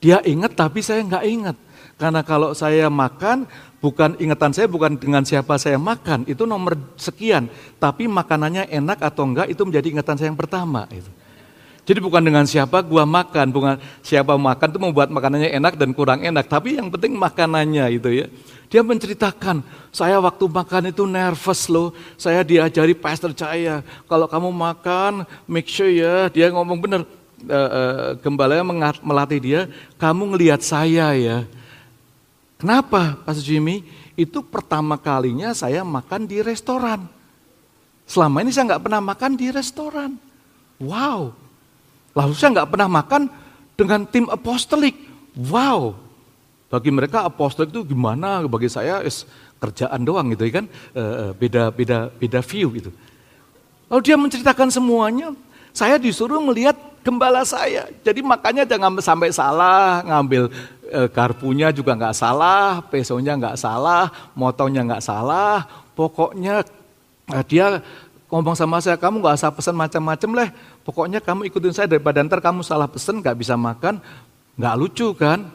Dia 0.00 0.20
ingat 0.24 0.52
tapi 0.52 0.84
saya 0.84 1.00
nggak 1.04 1.24
ingat. 1.26 1.56
Karena 1.96 2.20
kalau 2.20 2.52
saya 2.52 2.92
makan, 2.92 3.48
bukan 3.80 4.20
ingatan 4.20 4.52
saya 4.52 4.68
bukan 4.68 5.00
dengan 5.00 5.24
siapa 5.24 5.56
saya 5.56 5.80
makan, 5.80 6.28
itu 6.28 6.44
nomor 6.44 6.76
sekian. 7.00 7.48
Tapi 7.80 8.04
makanannya 8.04 8.68
enak 8.68 9.00
atau 9.00 9.24
enggak 9.24 9.48
itu 9.48 9.64
menjadi 9.64 9.96
ingatan 9.96 10.16
saya 10.20 10.28
yang 10.28 10.36
pertama. 10.36 10.84
Itu. 10.92 11.08
Jadi 11.86 12.02
bukan 12.02 12.18
dengan 12.18 12.44
siapa 12.44 12.82
gua 12.82 13.06
makan, 13.06 13.46
bukan 13.54 13.78
siapa 14.02 14.34
makan 14.34 14.68
itu 14.74 14.80
membuat 14.82 15.08
makanannya 15.08 15.54
enak 15.54 15.78
dan 15.78 15.94
kurang 15.96 16.20
enak. 16.20 16.44
Tapi 16.50 16.76
yang 16.76 16.92
penting 16.92 17.16
makanannya 17.16 17.86
itu 17.94 18.10
ya. 18.12 18.26
Dia 18.66 18.82
menceritakan, 18.82 19.62
saya 19.94 20.18
waktu 20.18 20.44
makan 20.50 20.90
itu 20.90 21.06
nervous 21.06 21.70
loh. 21.70 21.94
Saya 22.18 22.42
diajari 22.42 22.92
pastor 22.92 23.30
saya, 23.32 23.86
kalau 24.10 24.26
kamu 24.26 24.50
makan, 24.50 25.22
make 25.46 25.70
sure 25.70 25.86
ya. 25.86 26.26
Dia 26.26 26.50
ngomong 26.50 26.76
bener, 26.76 27.06
uh, 27.44 28.16
gembala 28.24 28.64
melatih 29.04 29.40
dia, 29.40 29.60
kamu 30.00 30.32
ngelihat 30.32 30.64
saya 30.64 31.12
ya. 31.12 31.44
Kenapa 32.56 33.20
Pastor 33.20 33.44
Jimmy? 33.44 33.84
Itu 34.16 34.40
pertama 34.40 34.96
kalinya 34.96 35.52
saya 35.52 35.84
makan 35.84 36.24
di 36.24 36.40
restoran. 36.40 37.04
Selama 38.08 38.40
ini 38.40 38.48
saya 38.48 38.72
nggak 38.72 38.84
pernah 38.88 39.02
makan 39.04 39.36
di 39.36 39.52
restoran. 39.52 40.16
Wow. 40.80 41.36
Lalu 42.16 42.32
saya 42.32 42.56
nggak 42.56 42.70
pernah 42.72 42.88
makan 42.88 43.28
dengan 43.76 44.08
tim 44.08 44.24
apostolik. 44.32 44.96
Wow. 45.36 46.00
Bagi 46.72 46.88
mereka 46.88 47.28
apostolik 47.28 47.76
itu 47.76 47.92
gimana? 47.92 48.40
Bagi 48.48 48.72
saya 48.72 49.04
is 49.04 49.28
kerjaan 49.60 50.00
doang 50.00 50.32
gitu 50.32 50.48
kan. 50.48 50.64
Beda 51.36 51.68
beda 51.68 52.08
beda 52.16 52.40
view 52.40 52.72
gitu. 52.72 52.88
Lalu 53.92 54.00
dia 54.00 54.16
menceritakan 54.16 54.72
semuanya. 54.72 55.36
Saya 55.76 56.00
disuruh 56.00 56.40
melihat 56.40 56.72
gembala 57.06 57.46
saya. 57.46 57.86
Jadi 58.02 58.18
makanya 58.26 58.66
jangan 58.66 58.98
sampai 58.98 59.30
salah 59.30 60.02
ngambil 60.02 60.50
e, 60.90 61.00
garpunya 61.14 61.70
juga 61.70 61.94
nggak 61.94 62.16
salah, 62.18 62.82
pesonya 62.90 63.38
nggak 63.38 63.54
salah, 63.54 64.10
motonya 64.34 64.82
nggak 64.82 65.04
salah. 65.06 65.62
Pokoknya 65.94 66.66
e, 67.30 67.36
dia 67.46 67.78
ngomong 68.26 68.58
sama 68.58 68.82
saya, 68.82 68.98
kamu 68.98 69.22
nggak 69.22 69.38
usah 69.38 69.54
pesan 69.54 69.78
macam-macam 69.78 70.30
lah. 70.34 70.48
Pokoknya 70.82 71.22
kamu 71.22 71.46
ikutin 71.46 71.70
saya 71.70 71.86
daripada 71.86 72.18
ntar 72.26 72.42
kamu 72.42 72.66
salah 72.66 72.90
pesan 72.90 73.22
nggak 73.22 73.38
bisa 73.38 73.54
makan, 73.54 74.02
nggak 74.58 74.74
lucu 74.74 75.14
kan? 75.14 75.46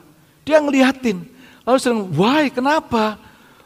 Dia 0.47 0.63
ngeliatin. 0.63 1.27
Lalu 1.67 1.77
sering, 1.77 2.01
why 2.15 2.47
kenapa? 2.47 3.19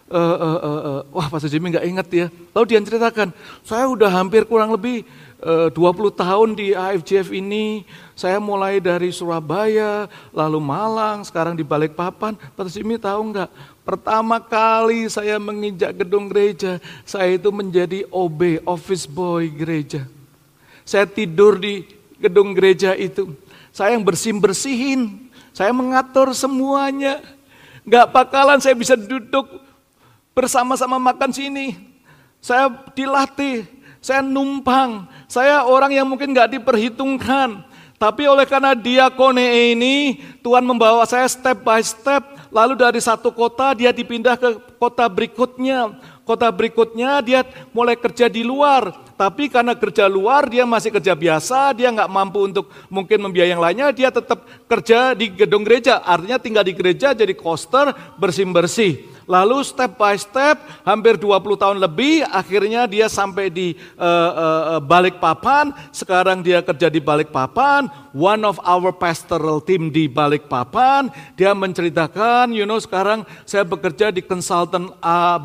Uh, 0.05 0.21
uh, 0.21 0.59
uh, 0.61 0.81
uh. 0.85 1.01
Wah 1.09 1.27
Pastor 1.33 1.49
Jimmy 1.49 1.73
nggak 1.73 1.87
inget 1.89 2.07
ya. 2.13 2.27
Lalu 2.53 2.65
dia 2.69 2.77
ceritakan, 2.77 3.33
saya 3.65 3.89
udah 3.89 4.05
hampir 4.13 4.45
kurang 4.45 4.69
lebih 4.69 5.01
20 5.41 5.73
eh, 5.73 6.13
tahun 6.13 6.49
di 6.53 6.67
AFJF 6.77 7.33
ini, 7.33 7.85
saya 8.13 8.37
mulai 8.37 8.77
dari 8.77 9.09
Surabaya, 9.09 10.05
lalu 10.29 10.61
Malang, 10.61 11.25
sekarang 11.25 11.57
di 11.57 11.65
Balikpapan. 11.65 12.37
Pak 12.37 12.69
Simi 12.69 13.01
tahu 13.01 13.33
enggak? 13.33 13.49
Pertama 13.81 14.37
kali 14.37 15.09
saya 15.09 15.41
menginjak 15.41 15.97
gedung 15.97 16.29
gereja, 16.29 16.77
saya 17.01 17.33
itu 17.33 17.49
menjadi 17.49 18.05
OB, 18.13 18.61
office 18.65 19.09
boy 19.09 19.49
gereja. 19.49 20.05
Saya 20.85 21.09
tidur 21.09 21.57
di 21.57 21.81
gedung 22.21 22.53
gereja 22.53 22.93
itu. 22.93 23.33
Saya 23.73 23.97
yang 23.97 24.05
bersih-bersihin, 24.05 25.29
saya 25.49 25.73
mengatur 25.73 26.29
semuanya. 26.37 27.25
Enggak 27.81 28.13
bakalan 28.13 28.61
saya 28.61 28.77
bisa 28.77 28.93
duduk 28.93 29.64
bersama-sama 30.35 30.99
makan 30.99 31.31
sini. 31.31 31.79
Saya 32.43 32.69
dilatih, 32.93 33.65
saya 34.03 34.21
numpang, 34.21 35.07
saya 35.25 35.65
orang 35.65 35.95
yang 35.95 36.05
mungkin 36.05 36.35
nggak 36.35 36.59
diperhitungkan. 36.59 37.63
Tapi 37.95 38.27
oleh 38.27 38.43
karena 38.43 38.75
diakone 38.75 39.71
ini, 39.71 40.19
Tuhan 40.43 40.61
membawa 40.67 41.07
saya 41.07 41.25
step 41.31 41.63
by 41.63 41.79
step. 41.79 42.21
Lalu 42.51 42.75
dari 42.75 42.99
satu 42.99 43.31
kota 43.31 43.71
dia 43.71 43.95
dipindah 43.95 44.35
ke 44.35 44.59
kota 44.75 45.07
berikutnya. 45.07 45.95
Kota 46.27 46.51
berikutnya 46.51 47.23
dia 47.23 47.47
mulai 47.71 47.95
kerja 47.95 48.27
di 48.27 48.43
luar. 48.43 49.04
Tapi 49.15 49.47
karena 49.47 49.71
kerja 49.71 50.11
luar 50.11 50.51
dia 50.51 50.67
masih 50.67 50.91
kerja 50.91 51.15
biasa, 51.15 51.71
dia 51.71 51.87
nggak 51.87 52.11
mampu 52.11 52.51
untuk 52.51 52.67
mungkin 52.91 53.23
membiayai 53.23 53.55
yang 53.55 53.63
lainnya, 53.63 53.87
dia 53.95 54.11
tetap 54.11 54.43
kerja 54.67 55.15
di 55.15 55.31
gedung 55.31 55.63
gereja. 55.63 56.03
Artinya 56.03 56.35
tinggal 56.35 56.67
di 56.67 56.75
gereja 56.75 57.15
jadi 57.15 57.31
koster 57.31 57.95
bersih-bersih. 58.19 59.15
Lalu 59.25 59.65
step 59.65 59.97
by 59.97 60.13
step, 60.21 60.61
hampir 60.85 61.17
20 61.17 61.57
tahun 61.57 61.77
lebih, 61.81 62.29
akhirnya 62.29 62.85
dia 62.85 63.09
sampai 63.09 63.49
di 63.49 63.73
uh, 63.97 64.77
uh, 64.77 64.81
Balikpapan. 64.81 65.73
Sekarang 65.89 66.45
dia 66.45 66.61
kerja 66.61 66.93
di 66.93 67.01
Balikpapan. 67.01 67.89
One 68.13 68.45
of 68.45 68.61
our 68.61 68.93
pastoral 68.93 69.65
team 69.65 69.89
di 69.89 70.05
Balikpapan. 70.05 71.09
Dia 71.33 71.57
menceritakan, 71.57 72.53
you 72.53 72.69
know 72.69 72.77
sekarang 72.77 73.25
saya 73.49 73.65
bekerja 73.65 74.13
di 74.13 74.21
konsultan 74.21 74.93
A, 75.01 75.41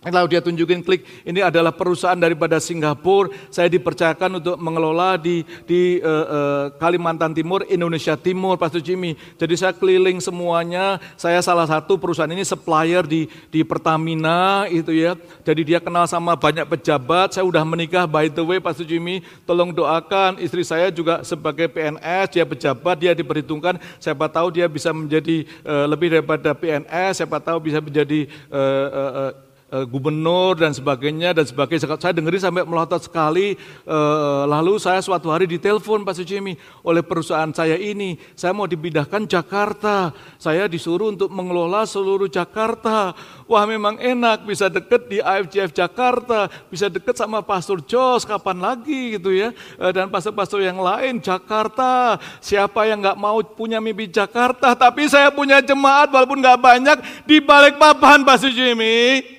Lalu 0.00 0.32
dia 0.32 0.40
tunjukin 0.40 0.80
klik, 0.80 1.04
ini 1.28 1.44
adalah 1.44 1.76
perusahaan 1.76 2.16
daripada 2.16 2.56
Singapura. 2.56 3.28
Saya 3.52 3.68
dipercayakan 3.68 4.40
untuk 4.40 4.56
mengelola 4.56 5.20
di 5.20 5.44
di 5.68 6.00
uh, 6.00 6.08
uh, 6.08 6.64
Kalimantan 6.80 7.36
Timur, 7.36 7.68
Indonesia 7.68 8.16
Timur, 8.16 8.56
Pastor 8.56 8.80
Jimmy. 8.80 9.12
Jadi 9.36 9.60
saya 9.60 9.76
keliling 9.76 10.16
semuanya. 10.24 10.96
Saya 11.20 11.44
salah 11.44 11.68
satu 11.68 12.00
perusahaan 12.00 12.32
ini 12.32 12.48
supplier 12.48 13.04
di 13.04 13.28
di 13.52 13.60
Pertamina 13.60 14.64
itu 14.72 14.88
ya. 14.88 15.20
Jadi 15.44 15.68
dia 15.68 15.84
kenal 15.84 16.08
sama 16.08 16.32
banyak 16.32 16.64
pejabat. 16.64 17.36
Saya 17.36 17.44
udah 17.44 17.60
menikah 17.60 18.08
by 18.08 18.32
the 18.32 18.40
way, 18.40 18.56
Pastor 18.56 18.88
Jimmy. 18.88 19.20
Tolong 19.44 19.68
doakan 19.68 20.40
istri 20.40 20.64
saya 20.64 20.88
juga 20.88 21.20
sebagai 21.28 21.68
PNS, 21.68 22.40
dia 22.40 22.48
pejabat, 22.48 22.96
dia 22.96 23.12
diperhitungkan. 23.12 23.76
Siapa 24.00 24.32
tahu 24.32 24.48
dia 24.48 24.64
bisa 24.64 24.96
menjadi 24.96 25.44
uh, 25.60 25.84
lebih 25.84 26.08
daripada 26.08 26.56
PNS. 26.56 27.20
Siapa 27.20 27.36
tahu 27.36 27.68
bisa 27.68 27.84
menjadi 27.84 28.24
uh, 28.48 28.88
uh, 29.28 29.49
Eh, 29.70 29.86
gubernur 29.86 30.58
dan 30.58 30.74
sebagainya 30.74 31.30
dan 31.30 31.46
sebagainya. 31.46 31.86
Saya 31.94 32.10
dengerin 32.10 32.42
sampai 32.42 32.66
melotot 32.66 33.06
sekali. 33.06 33.54
Eh, 33.86 34.42
lalu 34.50 34.82
saya 34.82 34.98
suatu 34.98 35.30
hari 35.30 35.46
ditelepon 35.46 36.02
Pak 36.02 36.18
Sujimi 36.18 36.58
oleh 36.82 37.06
perusahaan 37.06 37.46
saya 37.54 37.78
ini. 37.78 38.18
Saya 38.34 38.50
mau 38.50 38.66
dipindahkan 38.66 39.30
Jakarta. 39.30 40.10
Saya 40.42 40.66
disuruh 40.66 41.14
untuk 41.14 41.30
mengelola 41.30 41.86
seluruh 41.86 42.26
Jakarta. 42.26 43.14
Wah 43.46 43.62
memang 43.62 43.94
enak 44.02 44.42
bisa 44.42 44.66
deket 44.66 45.06
di 45.06 45.22
IFJF 45.22 45.70
Jakarta, 45.70 46.50
bisa 46.66 46.90
deket 46.90 47.14
sama 47.14 47.38
Pastor 47.38 47.78
Jos 47.86 48.26
kapan 48.26 48.58
lagi 48.58 49.22
gitu 49.22 49.30
ya. 49.30 49.54
Eh, 49.54 49.92
dan 49.94 50.10
pastor-pastor 50.10 50.66
yang 50.66 50.82
lain 50.82 51.22
Jakarta. 51.22 52.18
Siapa 52.42 52.90
yang 52.90 53.06
nggak 53.06 53.18
mau 53.22 53.38
punya 53.46 53.78
mimpi 53.78 54.10
Jakarta? 54.10 54.74
Tapi 54.74 55.06
saya 55.06 55.30
punya 55.30 55.62
jemaat 55.62 56.10
walaupun 56.10 56.42
nggak 56.42 56.58
banyak 56.58 56.98
di 57.22 57.38
balik 57.38 57.78
papan 57.78 58.26
Pak 58.26 58.42
Sujimi. 58.42 59.38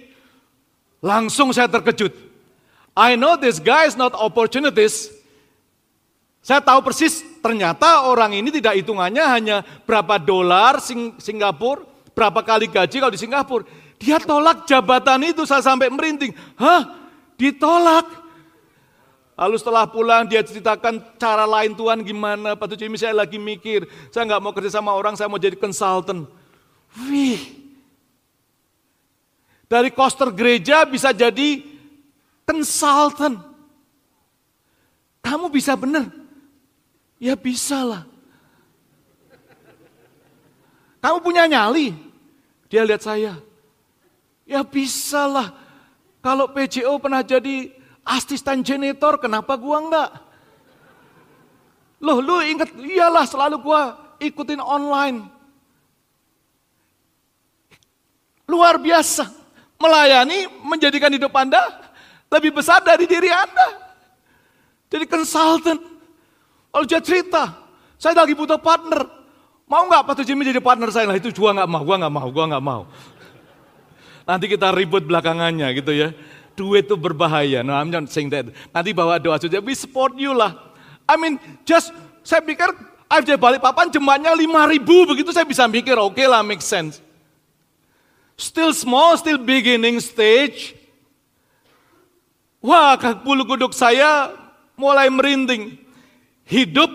Langsung 1.01 1.49
saya 1.49 1.65
terkejut. 1.65 2.13
I 2.93 3.17
know 3.17 3.33
this 3.33 3.57
guy 3.57 3.89
is 3.89 3.97
not 3.97 4.13
opportunities. 4.13 5.09
Saya 6.41 6.61
tahu 6.61 6.81
persis 6.81 7.21
ternyata 7.41 8.05
orang 8.05 8.37
ini 8.37 8.49
tidak 8.49 8.77
hitungannya 8.77 9.21
hanya 9.21 9.57
berapa 9.85 10.17
dolar 10.17 10.81
Sing 10.81 11.13
Singapura, 11.21 11.85
berapa 12.13 12.41
kali 12.41 12.69
gaji 12.69 12.97
kalau 13.01 13.13
di 13.13 13.21
Singapura. 13.21 13.65
Dia 14.01 14.17
tolak 14.17 14.65
jabatan 14.65 15.21
itu 15.29 15.45
saya 15.45 15.61
sampai 15.61 15.89
merinding. 15.93 16.33
Hah? 16.57 16.97
Ditolak? 17.37 18.21
Lalu 19.37 19.55
setelah 19.57 19.85
pulang 19.89 20.25
dia 20.25 20.41
ceritakan 20.41 21.01
cara 21.17 21.45
lain 21.45 21.77
Tuhan 21.77 22.01
gimana. 22.01 22.57
Pak 22.57 22.77
Jimmy 22.77 22.97
saya 22.97 23.13
lagi 23.13 23.37
mikir, 23.41 23.85
saya 24.09 24.25
nggak 24.25 24.41
mau 24.41 24.53
kerja 24.53 24.77
sama 24.81 24.93
orang, 24.93 25.13
saya 25.17 25.29
mau 25.29 25.41
jadi 25.41 25.57
konsultan. 25.57 26.25
Wih, 27.09 27.60
dari 29.71 29.87
koster 29.87 30.27
gereja 30.35 30.83
bisa 30.83 31.15
jadi 31.15 31.63
konsultan. 32.43 33.39
Kamu 35.23 35.47
bisa 35.47 35.79
benar? 35.79 36.11
Ya 37.15 37.39
bisa 37.39 37.79
lah. 37.79 38.03
Kamu 40.99 41.23
punya 41.23 41.47
nyali? 41.47 41.95
Dia 42.67 42.83
lihat 42.83 42.99
saya. 42.99 43.39
Ya 44.43 44.59
bisa 44.67 45.23
lah. 45.23 45.55
Kalau 46.19 46.51
PJO 46.51 46.99
pernah 46.99 47.23
jadi 47.23 47.71
asisten 48.03 48.67
janitor, 48.67 49.23
kenapa 49.23 49.55
gua 49.55 49.87
enggak? 49.87 50.09
Loh, 52.03 52.19
lu 52.19 52.43
ingat, 52.43 52.75
iyalah 52.75 53.23
selalu 53.23 53.55
gua 53.63 53.95
ikutin 54.19 54.59
online. 54.59 55.23
Luar 58.51 58.75
biasa 58.75 59.40
melayani, 59.81 60.45
menjadikan 60.61 61.09
hidup 61.09 61.33
Anda 61.33 61.59
lebih 62.29 62.53
besar 62.53 62.85
dari 62.85 63.09
diri 63.09 63.33
Anda. 63.33 63.67
Jadi 64.93 65.05
konsultan. 65.09 65.81
Kalau 66.71 66.85
dia 66.87 67.01
cerita, 67.03 67.51
saya 67.99 68.15
lagi 68.15 68.37
butuh 68.37 68.61
partner. 68.61 69.03
Mau 69.67 69.87
nggak 69.87 70.03
Pak 70.03 70.23
Jimmy 70.23 70.47
jadi 70.47 70.63
partner 70.63 70.91
saya? 70.91 71.09
Lah 71.09 71.17
itu 71.19 71.31
gua 71.35 71.51
nggak 71.55 71.67
mau, 71.67 71.83
gua 71.83 71.95
nggak 71.99 72.13
mau, 72.13 72.27
gua 72.31 72.45
nggak 72.47 72.63
mau. 72.63 72.81
Nanti 74.27 74.45
kita 74.47 74.71
ribut 74.71 75.03
belakangannya 75.03 75.67
gitu 75.75 75.91
ya. 75.91 76.15
Duit 76.55 76.87
itu 76.87 76.95
berbahaya. 76.99 77.63
No, 77.63 77.75
I'm 77.75 77.91
not 77.91 78.11
saying 78.11 78.31
that. 78.31 78.51
Nanti 78.71 78.91
bawa 78.91 79.19
doa 79.19 79.39
saja, 79.39 79.63
we 79.63 79.75
support 79.75 80.15
you 80.19 80.35
lah. 80.35 80.55
I 81.07 81.15
mean, 81.19 81.39
just 81.67 81.91
saya 82.23 82.39
pikir 82.43 82.67
AFJ 83.11 83.35
balik 83.35 83.59
papan 83.59 83.91
jemaatnya 83.91 84.31
5 84.31 84.71
ribu 84.71 85.03
begitu 85.03 85.35
saya 85.35 85.43
bisa 85.43 85.67
mikir 85.67 85.99
oke 85.99 86.15
okay 86.15 86.27
lah 86.31 86.39
make 86.39 86.63
sense. 86.63 87.03
Still 88.41 88.73
small, 88.73 89.21
still 89.21 89.37
beginning 89.37 90.01
stage. 90.01 90.73
Wah, 92.57 92.97
bulu 93.21 93.45
kuduk 93.45 93.69
saya 93.69 94.33
mulai 94.73 95.13
merinding. 95.13 95.77
Hidup 96.49 96.89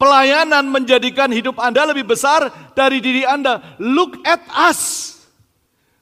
pelayanan 0.00 0.64
menjadikan 0.72 1.28
hidup 1.28 1.60
Anda 1.60 1.84
lebih 1.84 2.08
besar 2.08 2.48
dari 2.72 3.04
diri 3.04 3.28
Anda. 3.28 3.60
Look 3.76 4.24
at 4.24 4.40
us. 4.56 5.12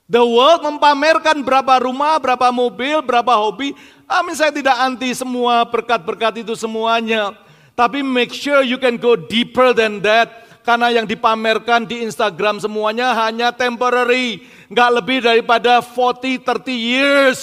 The 0.07 0.23
world 0.23 0.63
mempamerkan 0.63 1.43
berapa 1.43 1.83
rumah, 1.83 2.15
berapa 2.23 2.55
mobil, 2.55 3.03
berapa 3.03 3.35
hobi. 3.35 3.75
Amin, 4.07 4.39
saya 4.39 4.55
tidak 4.55 4.79
anti 4.79 5.11
semua 5.11 5.67
berkat-berkat 5.67 6.47
itu 6.47 6.55
semuanya. 6.55 7.35
Tapi 7.75 8.03
make 8.03 8.35
sure 8.35 8.63
you 8.63 8.79
can 8.79 8.95
go 8.95 9.19
deeper 9.19 9.75
than 9.75 10.03
that. 10.03 10.50
Karena 10.61 10.93
yang 10.93 11.09
dipamerkan 11.09 11.89
di 11.89 12.05
Instagram 12.05 12.61
semuanya 12.61 13.17
hanya 13.27 13.51
temporary. 13.51 14.45
Nggak 14.69 14.91
lebih 15.01 15.19
daripada 15.25 15.81
40-30 15.81 16.71
years. 16.77 17.41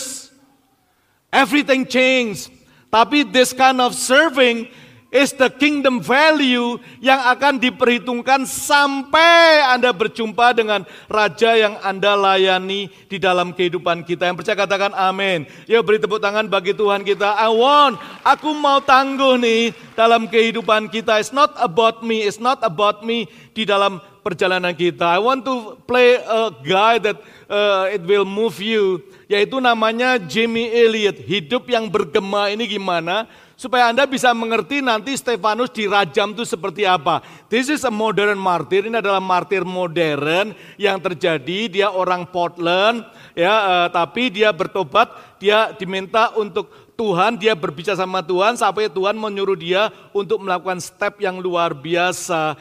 Everything 1.34 1.84
changed. 1.84 2.54
Tapi 2.88 3.28
this 3.28 3.52
kind 3.52 3.84
of 3.84 3.92
serving 3.92 4.72
is 5.08 5.32
the 5.36 5.48
kingdom 5.48 6.04
value 6.04 6.76
yang 7.00 7.20
akan 7.32 7.60
diperhitungkan 7.64 8.44
sampai 8.44 9.64
Anda 9.72 9.96
berjumpa 9.96 10.52
dengan 10.52 10.84
Raja 11.08 11.56
yang 11.56 11.80
Anda 11.80 12.20
layani 12.20 12.92
di 13.08 13.18
dalam 13.18 13.56
kehidupan 13.56 14.04
kita. 14.04 14.28
Yang 14.28 14.44
percaya 14.44 14.58
katakan 14.68 14.92
amin. 14.92 15.48
Yuk 15.66 15.84
beri 15.88 16.00
tepuk 16.04 16.20
tangan 16.20 16.52
bagi 16.52 16.76
Tuhan 16.76 17.08
kita. 17.08 17.40
I 17.40 17.48
want, 17.48 17.96
aku 18.28 18.52
mau 18.52 18.84
tangguh 18.84 19.40
nih 19.40 19.72
dalam 19.96 20.28
kehidupan 20.28 20.92
kita. 20.92 21.24
It's 21.24 21.32
not 21.32 21.56
about 21.56 22.04
me, 22.04 22.28
it's 22.28 22.42
not 22.44 22.60
about 22.60 23.08
me 23.08 23.32
di 23.56 23.64
dalam 23.64 24.04
perjalanan 24.28 24.76
kita. 24.76 25.08
I 25.16 25.24
want 25.24 25.48
to 25.48 25.80
play 25.88 26.20
a 26.20 26.52
guy 26.52 27.00
that 27.00 27.16
uh, 27.48 27.88
it 27.88 28.04
will 28.04 28.28
move 28.28 28.60
you. 28.60 29.00
Yaitu 29.32 29.64
namanya 29.64 30.20
Jamie 30.20 30.68
Elliot. 30.68 31.16
Hidup 31.24 31.72
yang 31.72 31.88
bergema 31.88 32.52
ini 32.52 32.68
gimana? 32.68 33.28
Supaya 33.58 33.90
Anda 33.90 34.06
bisa 34.06 34.30
mengerti 34.38 34.86
nanti 34.86 35.18
Stefanus 35.18 35.74
dirajam 35.74 36.32
itu 36.38 36.46
seperti 36.46 36.86
apa. 36.86 37.26
This 37.50 37.74
is 37.74 37.82
a 37.82 37.92
modern 37.92 38.38
martyr, 38.38 38.86
ini 38.86 39.02
adalah 39.02 39.20
martir 39.20 39.66
modern 39.66 40.54
yang 40.78 41.02
terjadi, 41.02 41.66
dia 41.66 41.88
orang 41.90 42.30
Portland, 42.30 43.02
ya, 43.34 43.52
uh, 43.52 43.88
tapi 43.90 44.30
dia 44.30 44.54
bertobat, 44.54 45.10
dia 45.42 45.74
diminta 45.74 46.32
untuk 46.38 46.70
Tuhan, 46.94 47.38
dia 47.38 47.54
berbicara 47.54 47.98
sama 47.98 48.22
Tuhan 48.26 48.58
sampai 48.58 48.90
Tuhan 48.90 49.18
menyuruh 49.18 49.58
dia 49.58 49.94
untuk 50.14 50.42
melakukan 50.42 50.82
step 50.82 51.22
yang 51.22 51.38
luar 51.38 51.74
biasa. 51.74 52.58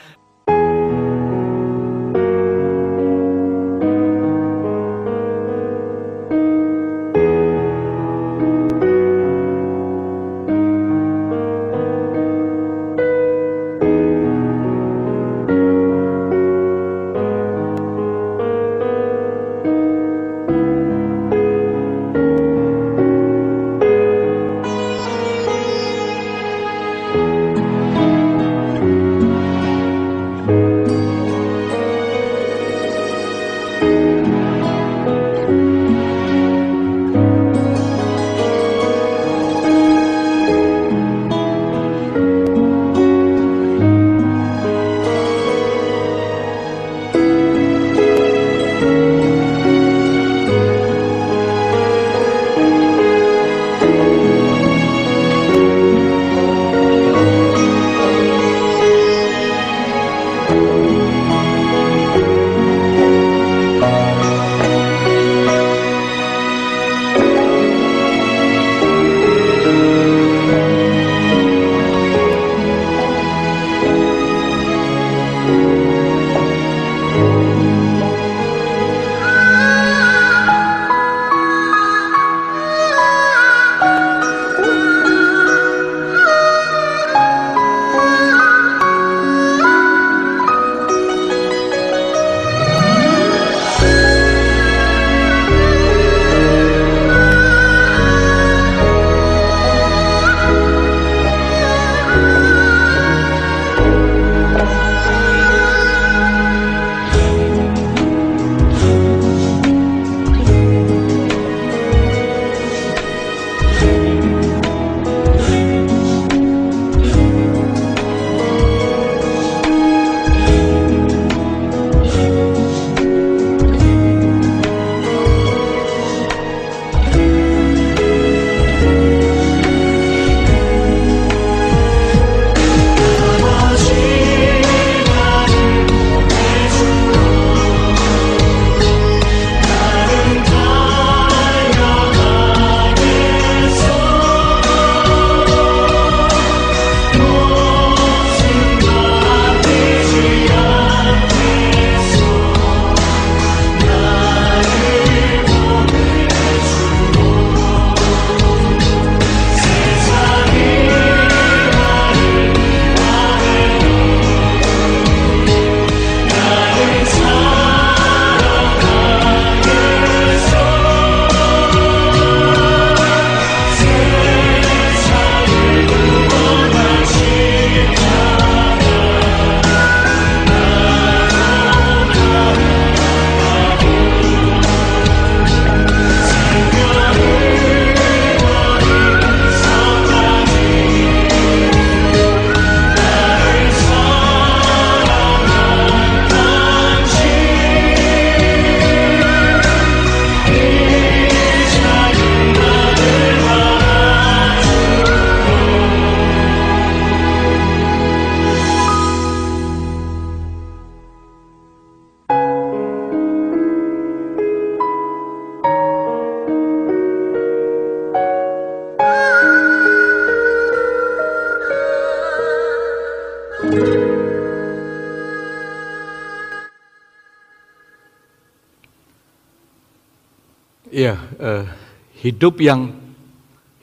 Hidup 232.27 232.59
yang 232.59 232.91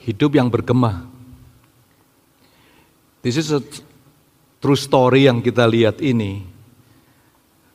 hidup 0.03 0.36
yang 0.36 0.51
bergema. 0.51 1.08
This 3.23 3.39
is 3.39 3.56
a 3.56 3.63
true 4.60 4.75
story 4.75 5.32
yang 5.32 5.39
kita 5.39 5.63
lihat 5.63 6.03
ini. 6.03 6.43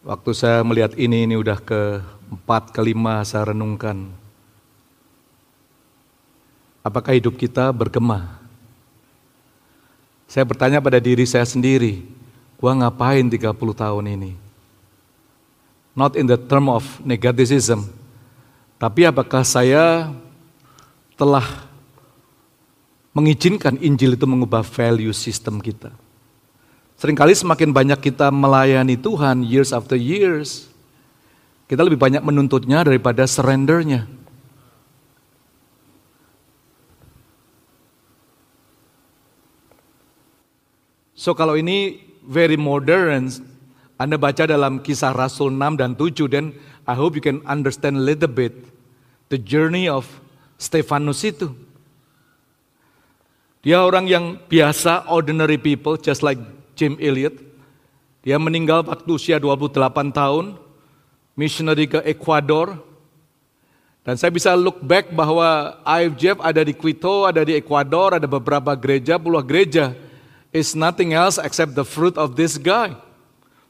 Waktu 0.04 0.30
saya 0.36 0.60
melihat 0.60 0.92
ini, 1.00 1.24
ini 1.24 1.40
udah 1.40 1.56
ke 1.56 2.04
empat, 2.28 2.76
kelima 2.76 3.24
saya 3.24 3.48
renungkan. 3.48 4.12
Apakah 6.84 7.16
hidup 7.16 7.40
kita 7.40 7.72
bergema? 7.72 8.28
Saya 10.28 10.44
bertanya 10.44 10.84
pada 10.84 11.00
diri 11.00 11.24
saya 11.24 11.48
sendiri, 11.48 12.04
gua 12.60 12.76
ngapain 12.76 13.24
30 13.24 13.56
tahun 13.72 14.04
ini? 14.20 14.32
Not 15.96 16.12
in 16.20 16.28
the 16.28 16.36
term 16.36 16.68
of 16.68 16.84
negativism, 17.00 17.88
tapi 18.76 19.08
apakah 19.08 19.42
saya 19.42 20.12
telah 21.18 21.66
mengizinkan 23.10 23.74
Injil 23.82 24.14
itu 24.14 24.22
mengubah 24.24 24.62
value 24.62 25.10
sistem 25.10 25.58
kita? 25.58 25.90
Seringkali 26.98 27.34
semakin 27.34 27.74
banyak 27.74 27.98
kita 27.98 28.30
melayani 28.30 28.94
Tuhan 28.94 29.42
years 29.42 29.74
after 29.74 29.98
years, 29.98 30.70
kita 31.66 31.82
lebih 31.82 31.98
banyak 31.98 32.22
menuntutnya 32.22 32.86
daripada 32.86 33.26
surrendernya. 33.26 34.06
So 41.18 41.34
kalau 41.34 41.58
ini 41.58 41.98
very 42.22 42.54
modern, 42.54 43.26
Anda 43.98 44.14
baca 44.14 44.46
dalam 44.46 44.78
kisah 44.78 45.10
Rasul 45.10 45.50
6 45.50 45.82
dan 45.82 45.98
7 45.98 46.30
dan 46.30 46.54
I 46.86 46.94
hope 46.94 47.18
you 47.18 47.22
can 47.22 47.42
understand 47.42 47.98
a 47.98 48.04
little 48.06 48.30
bit 48.30 48.54
the 49.28 49.36
journey 49.36 49.90
of 49.90 50.06
Stefanus 50.58 51.22
itu. 51.22 51.54
Dia 53.62 53.86
orang 53.86 54.10
yang 54.10 54.24
biasa, 54.50 55.06
ordinary 55.06 55.58
people, 55.58 55.94
just 55.94 56.26
like 56.26 56.38
Jim 56.74 56.98
Elliot. 56.98 57.38
Dia 58.26 58.36
meninggal 58.36 58.82
waktu 58.82 59.06
usia 59.14 59.38
28 59.38 60.10
tahun, 60.10 60.58
missionary 61.38 61.86
ke 61.86 62.02
Ecuador. 62.02 62.74
Dan 64.02 64.18
saya 64.18 64.34
bisa 64.34 64.58
look 64.58 64.82
back 64.82 65.14
bahwa 65.14 65.78
IFJF 65.86 66.42
ada 66.42 66.62
di 66.66 66.74
Quito, 66.74 67.28
ada 67.28 67.46
di 67.46 67.54
Ecuador, 67.54 68.18
ada 68.18 68.26
beberapa 68.26 68.74
gereja, 68.74 69.20
puluh 69.20 69.42
gereja. 69.46 69.94
Is 70.48 70.72
nothing 70.72 71.12
else 71.12 71.36
except 71.36 71.76
the 71.76 71.84
fruit 71.84 72.16
of 72.16 72.34
this 72.34 72.56
guy. 72.56 72.96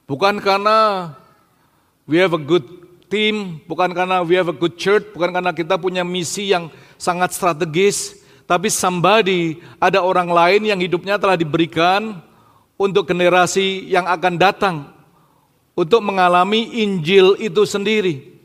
Bukan 0.07 0.39
karena 0.39 1.11
we 2.07 2.23
have 2.23 2.33
a 2.33 2.41
good 2.41 2.88
team, 3.09 3.59
bukan 3.65 3.91
karena 3.97 4.21
we 4.23 4.37
have 4.37 4.53
a 4.53 4.57
good 4.57 4.77
church, 4.77 5.09
bukan 5.17 5.33
karena 5.33 5.51
kita 5.57 5.81
punya 5.81 6.05
misi 6.07 6.53
yang 6.53 6.69
sangat 7.01 7.33
strategis, 7.35 8.21
tapi 8.45 8.73
somebody, 8.73 9.61
ada 9.77 10.01
orang 10.01 10.29
lain 10.29 10.69
yang 10.69 10.81
hidupnya 10.81 11.21
telah 11.21 11.37
diberikan 11.37 12.21
untuk 12.79 13.09
generasi 13.09 13.89
yang 13.91 14.07
akan 14.09 14.35
datang, 14.41 14.77
untuk 15.77 16.01
mengalami 16.01 16.81
Injil 16.81 17.37
itu 17.37 17.65
sendiri. 17.69 18.41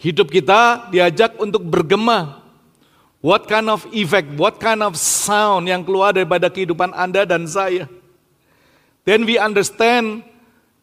Hidup 0.00 0.32
kita 0.34 0.90
diajak 0.90 1.38
untuk 1.38 1.62
bergema. 1.62 2.42
What 3.22 3.46
kind 3.46 3.70
of 3.70 3.86
effect, 3.94 4.34
what 4.34 4.58
kind 4.58 4.82
of 4.82 4.98
sound 4.98 5.70
yang 5.70 5.86
keluar 5.86 6.10
daripada 6.10 6.50
kehidupan 6.50 6.90
Anda 6.90 7.22
dan 7.22 7.46
saya. 7.46 7.86
Then 9.06 9.22
we 9.22 9.38
understand 9.38 10.26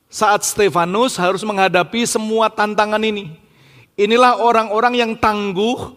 saat 0.10 0.42
Stefanus 0.42 1.16
harus 1.22 1.46
menghadapi 1.46 2.02
semua 2.10 2.50
tantangan 2.50 3.00
ini. 3.06 3.30
Inilah 3.94 4.42
orang-orang 4.42 4.98
yang 4.98 5.12
tangguh 5.14 5.94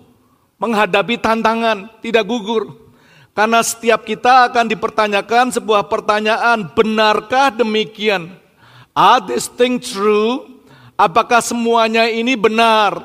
menghadapi 0.61 1.17
tantangan, 1.17 1.89
tidak 2.05 2.29
gugur. 2.29 2.77
Karena 3.33 3.65
setiap 3.65 4.05
kita 4.05 4.53
akan 4.53 4.69
dipertanyakan 4.69 5.57
sebuah 5.57 5.89
pertanyaan, 5.89 6.69
benarkah 6.77 7.49
demikian? 7.49 8.37
Are 8.93 9.25
this 9.25 9.49
thing 9.49 9.81
true? 9.81 10.61
Apakah 11.01 11.41
semuanya 11.41 12.05
ini 12.13 12.37
benar? 12.37 13.01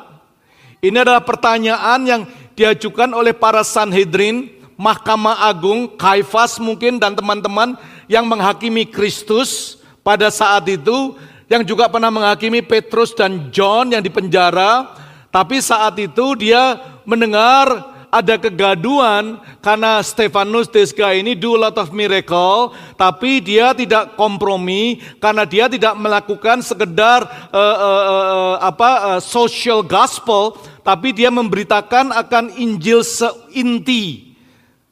Ini 0.83 1.07
adalah 1.07 1.23
pertanyaan 1.23 2.03
yang 2.03 2.21
diajukan 2.59 3.15
oleh 3.15 3.31
para 3.31 3.63
Sanhedrin, 3.63 4.51
Mahkamah 4.75 5.47
Agung, 5.47 5.95
Kaifas 5.95 6.59
mungkin 6.59 6.99
dan 6.99 7.15
teman-teman 7.15 7.79
yang 8.11 8.27
menghakimi 8.27 8.83
Kristus 8.83 9.76
pada 10.07 10.31
saat 10.31 10.63
itu 10.71 11.19
yang 11.51 11.67
juga 11.67 11.91
pernah 11.91 12.07
menghakimi 12.07 12.63
Petrus 12.63 13.11
dan 13.11 13.51
John 13.51 13.91
yang 13.91 13.99
dipenjara, 13.99 14.95
tapi 15.27 15.59
saat 15.59 15.99
itu 15.99 16.31
dia 16.39 16.79
mendengar 17.03 17.91
ada 18.07 18.39
kegaduan 18.39 19.35
karena 19.59 19.99
Stefanus 19.99 20.71
guy 20.95 21.19
ini 21.19 21.35
do 21.35 21.59
a 21.59 21.67
lot 21.67 21.75
of 21.75 21.91
miracle, 21.91 22.71
tapi 22.95 23.43
dia 23.43 23.75
tidak 23.75 24.15
kompromi 24.15 25.03
karena 25.19 25.43
dia 25.43 25.67
tidak 25.67 25.91
melakukan 25.99 26.63
sekedar 26.63 27.27
uh, 27.51 27.59
uh, 27.59 28.03
uh, 28.07 28.55
apa 28.63 28.89
uh, 29.11 29.19
social 29.19 29.83
gospel, 29.83 30.55
tapi 30.87 31.11
dia 31.11 31.27
memberitakan 31.27 32.15
akan 32.15 32.55
Injil 32.55 33.03
seinti, 33.03 34.31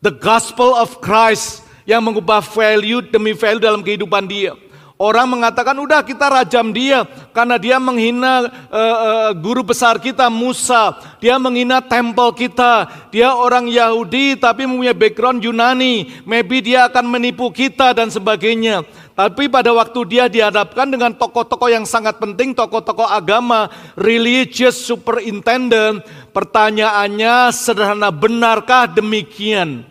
the 0.03 0.11
gospel 0.11 0.75
of 0.75 0.99
Christ 0.99 1.63
yang 1.87 2.03
mengubah 2.03 2.43
value 2.43 2.99
demi 2.99 3.31
value 3.31 3.63
dalam 3.63 3.79
kehidupan 3.79 4.27
dia. 4.27 4.64
Orang 4.95 5.27
mengatakan 5.35 5.75
udah 5.75 6.07
kita 6.07 6.31
rajam 6.31 6.71
dia 6.71 7.03
karena 7.35 7.59
dia 7.59 7.75
menghina 7.83 8.47
uh, 8.47 8.79
uh, 8.79 9.31
guru 9.35 9.59
besar 9.59 9.99
kita 9.99 10.31
Musa, 10.31 10.95
dia 11.19 11.35
menghina 11.35 11.83
tempel 11.83 12.31
kita. 12.31 12.87
Dia 13.11 13.35
orang 13.35 13.67
Yahudi 13.67 14.39
tapi 14.39 14.63
mempunyai 14.63 14.95
background 14.95 15.43
Yunani, 15.43 16.23
maybe 16.23 16.63
dia 16.63 16.87
akan 16.87 17.11
menipu 17.11 17.51
kita 17.51 17.91
dan 17.91 18.07
sebagainya. 18.07 18.87
Tapi 19.19 19.51
pada 19.51 19.75
waktu 19.75 19.99
dia 20.07 20.31
dihadapkan 20.31 20.87
dengan 20.87 21.11
tokoh-tokoh 21.11 21.67
yang 21.67 21.83
sangat 21.83 22.15
penting, 22.15 22.55
tokoh-tokoh 22.55 23.07
agama, 23.07 23.67
religious 23.99 24.79
superintendent, 24.79 26.07
pertanyaannya 26.31 27.51
sederhana, 27.51 28.15
benarkah 28.15 28.87
demikian? 28.87 29.83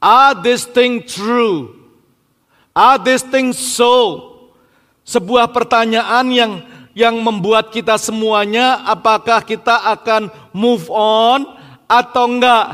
Are 0.00 0.32
this 0.40 0.64
thing 0.64 1.04
true? 1.04 1.76
Are 2.72 2.96
this 2.96 3.20
thing 3.20 3.52
so? 3.52 4.27
Sebuah 5.08 5.48
pertanyaan 5.56 6.28
yang 6.28 6.52
yang 6.92 7.16
membuat 7.16 7.72
kita 7.72 7.96
semuanya 7.96 8.84
apakah 8.84 9.40
kita 9.40 9.88
akan 9.96 10.28
move 10.52 10.84
on 10.92 11.48
atau 11.88 12.28
enggak. 12.28 12.66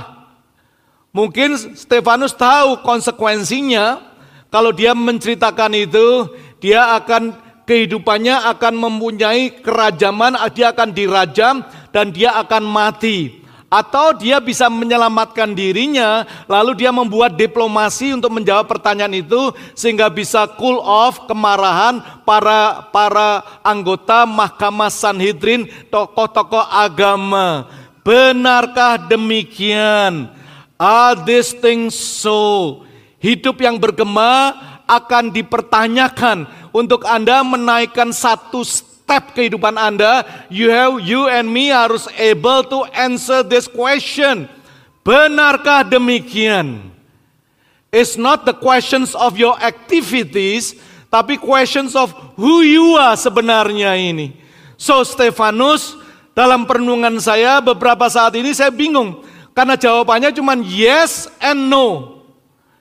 Mungkin 1.14 1.79
Stefanus 1.79 2.35
tahu 2.35 2.83
konsekuensinya 2.83 4.03
kalau 4.51 4.75
dia 4.75 4.99
menceritakan 4.99 5.79
itu, 5.79 6.27
dia 6.59 6.99
akan 6.99 7.38
kehidupannya 7.70 8.51
akan 8.51 8.75
mempunyai 8.83 9.62
kerajaman, 9.62 10.35
dia 10.51 10.75
akan 10.75 10.90
dirajam 10.90 11.62
dan 11.94 12.11
dia 12.11 12.35
akan 12.35 12.66
mati. 12.66 13.44
Atau 13.75 14.15
dia 14.15 14.39
bisa 14.39 14.71
menyelamatkan 14.71 15.51
dirinya, 15.51 16.23
lalu 16.47 16.79
dia 16.79 16.95
membuat 16.95 17.35
diplomasi 17.35 18.15
untuk 18.15 18.31
menjawab 18.31 18.71
pertanyaan 18.71 19.19
itu 19.19 19.51
sehingga 19.75 20.07
bisa 20.07 20.47
cool 20.55 20.79
off 20.79 21.27
kemarahan 21.27 21.99
para 22.23 22.87
para 22.95 23.43
anggota 23.67 24.23
Mahkamah 24.31 24.95
Sanhedrin, 24.95 25.67
tokoh-tokoh 25.91 26.63
agama. 26.71 27.67
Benarkah 28.07 28.95
demikian? 29.11 30.31
Are 30.79 31.19
these 31.19 31.51
things 31.51 31.99
so? 31.99 32.79
Hidup 33.19 33.59
yang 33.59 33.83
bergema 33.83 34.55
akan 34.87 35.35
dipertanyakan 35.35 36.47
untuk 36.71 37.11
Anda 37.11 37.43
menaikkan 37.43 38.15
satu 38.15 38.63
step 39.05 39.37
kehidupan 39.37 39.77
Anda, 39.77 40.25
you 40.49 40.73
have 40.73 40.97
you 41.05 41.29
and 41.29 41.45
me 41.45 41.69
harus 41.69 42.09
able 42.17 42.64
to 42.73 42.88
answer 42.97 43.45
this 43.45 43.69
question. 43.69 44.49
Benarkah 45.05 45.85
demikian? 45.85 46.88
It's 47.93 48.17
not 48.17 48.49
the 48.49 48.57
questions 48.57 49.12
of 49.12 49.37
your 49.37 49.55
activities, 49.61 50.75
tapi 51.12 51.37
questions 51.37 51.93
of 51.93 52.11
who 52.35 52.64
you 52.64 52.97
are 52.97 53.14
sebenarnya 53.14 53.93
ini. 53.95 54.35
So 54.81 55.05
Stefanus 55.05 55.95
dalam 56.33 56.64
perenungan 56.64 57.21
saya 57.21 57.61
beberapa 57.61 58.09
saat 58.09 58.35
ini 58.35 58.51
saya 58.57 58.73
bingung 58.73 59.23
karena 59.55 59.79
jawabannya 59.79 60.35
cuma 60.35 60.57
yes 60.64 61.29
and 61.38 61.69
no. 61.71 62.19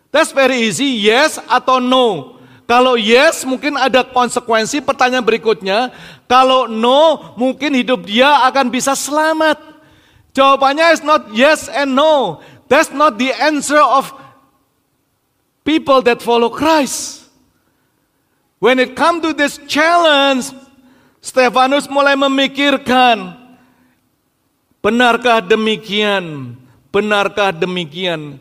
That's 0.09 0.31
very 0.31 0.65
easy, 0.65 1.03
yes 1.03 1.37
atau 1.51 1.83
no. 1.83 2.32
Kalau 2.63 2.95
yes 2.95 3.43
mungkin 3.43 3.75
ada 3.75 4.07
konsekuensi 4.07 4.79
pertanyaan 4.79 5.23
berikutnya. 5.23 5.91
Kalau 6.31 6.65
no 6.65 7.35
mungkin 7.35 7.75
hidup 7.75 8.07
dia 8.07 8.47
akan 8.47 8.71
bisa 8.71 8.95
selamat. 8.95 9.59
Jawabannya 10.33 10.87
is 10.95 11.03
not 11.03 11.29
yes 11.35 11.67
and 11.69 11.93
no. 11.93 12.39
That's 12.71 12.89
not 12.89 13.19
the 13.19 13.35
answer 13.35 13.77
of 13.77 14.09
people 15.67 16.01
that 16.07 16.23
follow 16.23 16.49
Christ. 16.49 17.27
When 18.63 18.79
it 18.79 18.95
come 18.95 19.19
to 19.21 19.35
this 19.35 19.59
challenge, 19.67 20.55
Stefanus 21.19 21.91
mulai 21.91 22.15
memikirkan 22.15 23.43
Benarkah 24.83 25.39
demikian? 25.39 26.59
Benarkah 26.91 27.55
demikian? 27.55 28.35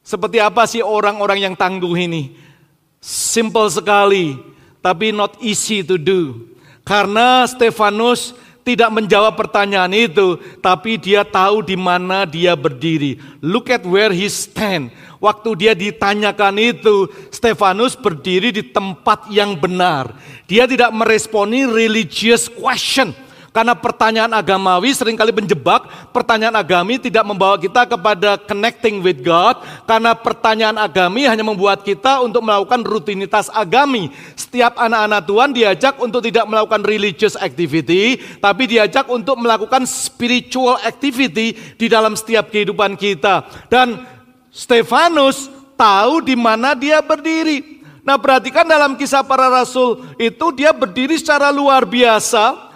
Seperti 0.00 0.40
apa 0.40 0.64
sih 0.64 0.80
orang-orang 0.80 1.44
yang 1.44 1.52
tangguh 1.52 1.92
ini? 1.92 2.32
Simple 3.02 3.66
sekali, 3.66 4.38
tapi 4.78 5.10
not 5.10 5.34
easy 5.42 5.82
to 5.82 5.98
do. 5.98 6.46
Karena 6.86 7.42
Stefanus 7.50 8.30
tidak 8.62 8.94
menjawab 8.94 9.34
pertanyaan 9.34 9.90
itu, 9.90 10.38
tapi 10.62 10.94
dia 10.94 11.26
tahu 11.26 11.66
di 11.66 11.74
mana 11.74 12.22
dia 12.22 12.54
berdiri. 12.54 13.18
Look 13.42 13.74
at 13.74 13.82
where 13.82 14.14
he 14.14 14.30
stand. 14.30 14.94
Waktu 15.18 15.50
dia 15.58 15.74
ditanyakan 15.74 16.62
itu, 16.62 17.10
Stefanus 17.34 17.98
berdiri 17.98 18.54
di 18.54 18.62
tempat 18.62 19.26
yang 19.34 19.58
benar. 19.58 20.14
Dia 20.46 20.70
tidak 20.70 20.94
meresponi 20.94 21.66
religious 21.66 22.46
question. 22.46 23.10
Karena 23.52 23.76
pertanyaan 23.76 24.32
agamawi 24.32 24.96
sering 24.96 25.12
kali 25.12 25.28
menjebak, 25.28 25.84
pertanyaan 26.08 26.56
agami 26.56 26.96
tidak 26.96 27.20
membawa 27.20 27.60
kita 27.60 27.84
kepada 27.84 28.40
connecting 28.40 29.04
with 29.04 29.20
God, 29.20 29.60
karena 29.84 30.16
pertanyaan 30.16 30.80
agami 30.80 31.28
hanya 31.28 31.44
membuat 31.44 31.84
kita 31.84 32.24
untuk 32.24 32.40
melakukan 32.40 32.80
rutinitas 32.80 33.52
agami. 33.52 34.08
Setiap 34.40 34.80
anak-anak 34.80 35.22
Tuhan 35.28 35.50
diajak 35.52 35.94
untuk 36.00 36.24
tidak 36.24 36.48
melakukan 36.48 36.80
religious 36.80 37.36
activity, 37.36 38.16
tapi 38.40 38.72
diajak 38.72 39.04
untuk 39.12 39.36
melakukan 39.36 39.84
spiritual 39.84 40.80
activity 40.80 41.52
di 41.76 41.86
dalam 41.92 42.16
setiap 42.16 42.48
kehidupan 42.48 42.96
kita. 42.96 43.44
Dan 43.68 44.00
Stefanus 44.48 45.52
tahu 45.76 46.24
di 46.24 46.32
mana 46.32 46.72
dia 46.72 47.04
berdiri. 47.04 47.84
Nah 48.00 48.16
perhatikan 48.16 48.64
dalam 48.64 48.96
kisah 48.96 49.20
para 49.20 49.52
rasul 49.52 50.08
itu 50.16 50.56
dia 50.56 50.72
berdiri 50.72 51.20
secara 51.20 51.52
luar 51.52 51.84
biasa 51.84 52.71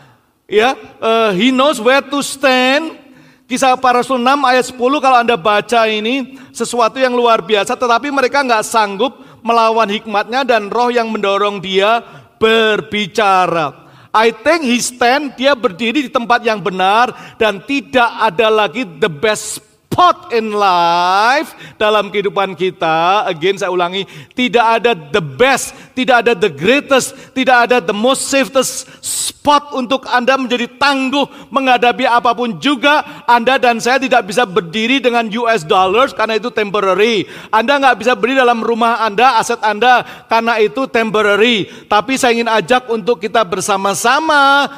Ya, 0.46 0.78
uh, 1.02 1.34
he 1.34 1.50
knows 1.50 1.82
where 1.82 2.02
to 2.06 2.22
stand. 2.22 3.02
Kisah 3.50 3.78
para 3.78 4.02
Rasul 4.02 4.22
6 4.22 4.42
ayat 4.42 4.64
10 4.74 4.78
kalau 4.78 5.18
Anda 5.22 5.38
baca 5.38 5.86
ini 5.86 6.38
sesuatu 6.50 6.98
yang 6.98 7.14
luar 7.14 7.46
biasa 7.46 7.78
tetapi 7.78 8.10
mereka 8.10 8.42
nggak 8.42 8.66
sanggup 8.66 9.22
melawan 9.46 9.86
hikmatnya 9.86 10.42
dan 10.42 10.66
roh 10.66 10.90
yang 10.90 11.10
mendorong 11.10 11.62
dia 11.62 12.02
berbicara. 12.42 13.86
I 14.10 14.34
think 14.34 14.66
he 14.66 14.78
stand, 14.82 15.38
dia 15.38 15.54
berdiri 15.54 16.06
di 16.06 16.10
tempat 16.10 16.42
yang 16.42 16.58
benar 16.58 17.36
dan 17.38 17.62
tidak 17.62 18.08
ada 18.18 18.48
lagi 18.50 18.82
the 18.82 19.10
best 19.10 19.62
spot 19.96 20.28
in 20.36 20.52
life 20.52 21.56
dalam 21.80 22.12
kehidupan 22.12 22.52
kita. 22.52 23.24
Again 23.32 23.56
saya 23.56 23.72
ulangi, 23.72 24.04
tidak 24.36 24.84
ada 24.84 24.92
the 24.92 25.24
best, 25.24 25.72
tidak 25.96 26.20
ada 26.20 26.36
the 26.36 26.52
greatest, 26.52 27.16
tidak 27.32 27.64
ada 27.64 27.80
the 27.80 27.96
most 27.96 28.28
safest 28.28 28.84
spot 29.00 29.72
untuk 29.72 30.04
Anda 30.04 30.36
menjadi 30.36 30.68
tangguh 30.76 31.48
menghadapi 31.48 32.04
apa 32.04 32.36
pun 32.36 32.60
juga. 32.60 33.24
Anda 33.24 33.56
dan 33.56 33.80
saya 33.80 33.96
tidak 33.96 34.28
bisa 34.28 34.44
berdiri 34.44 35.00
dengan 35.00 35.32
US 35.32 35.64
dollars 35.64 36.12
karena 36.12 36.36
itu 36.36 36.52
temporary. 36.52 37.24
Anda 37.48 37.80
nggak 37.80 37.96
bisa 37.96 38.12
berdiri 38.12 38.44
dalam 38.44 38.60
rumah 38.60 39.00
Anda, 39.00 39.40
aset 39.40 39.64
Anda 39.64 40.04
karena 40.28 40.60
itu 40.60 40.84
temporary. 40.92 41.72
Tapi 41.88 42.20
saya 42.20 42.36
ingin 42.36 42.52
ajak 42.52 42.92
untuk 42.92 43.16
kita 43.16 43.40
bersama-sama 43.48 44.68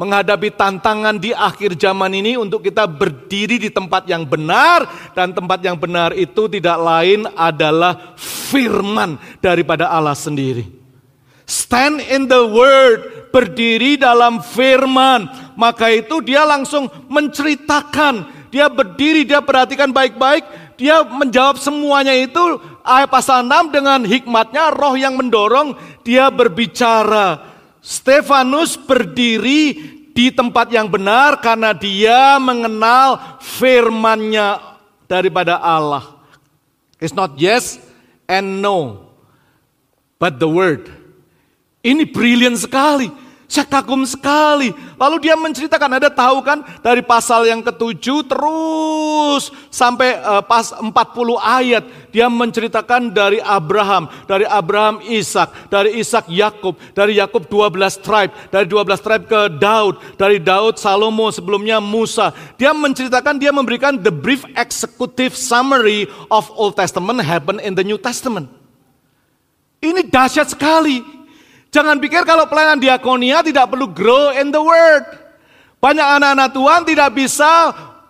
menghadapi 0.00 0.56
tantangan 0.56 1.20
di 1.20 1.36
akhir 1.36 1.76
zaman 1.76 2.08
ini 2.16 2.40
untuk 2.40 2.64
kita 2.64 2.88
berdiri 2.88 3.60
di 3.60 3.68
tempat 3.68 4.08
yang 4.08 4.24
benar 4.24 5.12
dan 5.12 5.36
tempat 5.36 5.60
yang 5.60 5.76
benar 5.76 6.16
itu 6.16 6.48
tidak 6.48 6.80
lain 6.80 7.28
adalah 7.36 8.16
firman 8.16 9.20
daripada 9.44 9.92
Allah 9.92 10.16
sendiri. 10.16 10.64
Stand 11.44 12.00
in 12.08 12.24
the 12.30 12.40
word, 12.48 13.28
berdiri 13.28 14.00
dalam 14.00 14.40
firman. 14.40 15.28
Maka 15.58 15.92
itu 15.92 16.24
dia 16.24 16.48
langsung 16.48 16.88
menceritakan, 17.10 18.48
dia 18.48 18.72
berdiri, 18.72 19.28
dia 19.28 19.44
perhatikan 19.44 19.92
baik-baik, 19.92 20.46
dia 20.80 21.04
menjawab 21.04 21.60
semuanya 21.60 22.16
itu 22.16 22.40
ayat 22.86 23.10
pasal 23.12 23.44
6 23.44 23.74
dengan 23.74 24.00
hikmatnya 24.00 24.72
roh 24.72 24.96
yang 24.96 25.18
mendorong 25.18 25.76
dia 26.06 26.32
berbicara. 26.32 27.49
Stefanus 27.80 28.76
berdiri 28.76 29.72
di 30.12 30.28
tempat 30.28 30.68
yang 30.68 30.84
benar 30.86 31.40
karena 31.40 31.72
dia 31.72 32.36
mengenal 32.36 33.40
firmannya 33.40 34.60
daripada 35.08 35.56
Allah. 35.56 36.20
It's 37.00 37.16
not 37.16 37.40
yes 37.40 37.80
and 38.28 38.60
no, 38.60 39.08
but 40.20 40.36
the 40.36 40.46
word. 40.46 40.92
Ini 41.80 42.04
brilian 42.04 42.54
sekali. 42.60 43.08
Saya 43.50 43.66
kagum 43.66 44.06
sekali. 44.06 44.70
Lalu 44.94 45.26
dia 45.26 45.34
menceritakan, 45.34 45.98
ada 45.98 46.06
tahu 46.06 46.38
kan 46.38 46.62
dari 46.86 47.02
pasal 47.02 47.50
yang 47.50 47.58
ketujuh 47.66 48.22
terus 48.22 49.50
sampai 49.74 50.22
uh, 50.22 50.38
pas 50.38 50.70
40 50.70 50.94
ayat. 51.42 51.82
Dia 52.14 52.30
menceritakan 52.30 53.10
dari 53.10 53.42
Abraham, 53.42 54.06
dari 54.30 54.46
Abraham 54.46 55.02
Ishak, 55.02 55.66
dari 55.66 55.98
Ishak 55.98 56.30
Yakub, 56.30 56.78
dari 56.94 57.18
Yakub 57.18 57.50
12 57.50 57.98
tribe, 57.98 58.30
dari 58.54 58.70
12 58.70 59.02
tribe 59.02 59.24
ke 59.26 59.40
Daud, 59.58 59.98
dari 60.14 60.38
Daud 60.38 60.78
Salomo, 60.78 61.34
sebelumnya 61.34 61.82
Musa. 61.82 62.30
Dia 62.54 62.70
menceritakan, 62.70 63.34
dia 63.34 63.50
memberikan 63.50 63.98
the 63.98 64.14
brief 64.14 64.46
executive 64.54 65.34
summary 65.34 66.06
of 66.30 66.46
Old 66.54 66.78
Testament 66.78 67.18
happen 67.18 67.58
in 67.58 67.74
the 67.74 67.82
New 67.82 67.98
Testament. 67.98 68.46
Ini 69.82 70.06
dahsyat 70.06 70.54
sekali. 70.54 71.19
Jangan 71.70 72.02
pikir 72.02 72.26
kalau 72.26 72.50
pelayanan 72.50 72.82
diakonia 72.82 73.46
tidak 73.46 73.70
perlu 73.70 73.86
grow 73.90 74.34
in 74.34 74.50
the 74.50 74.58
word. 74.58 75.06
Banyak 75.78 76.06
anak-anak 76.18 76.50
Tuhan 76.50 76.80
tidak 76.82 77.10
bisa 77.14 77.52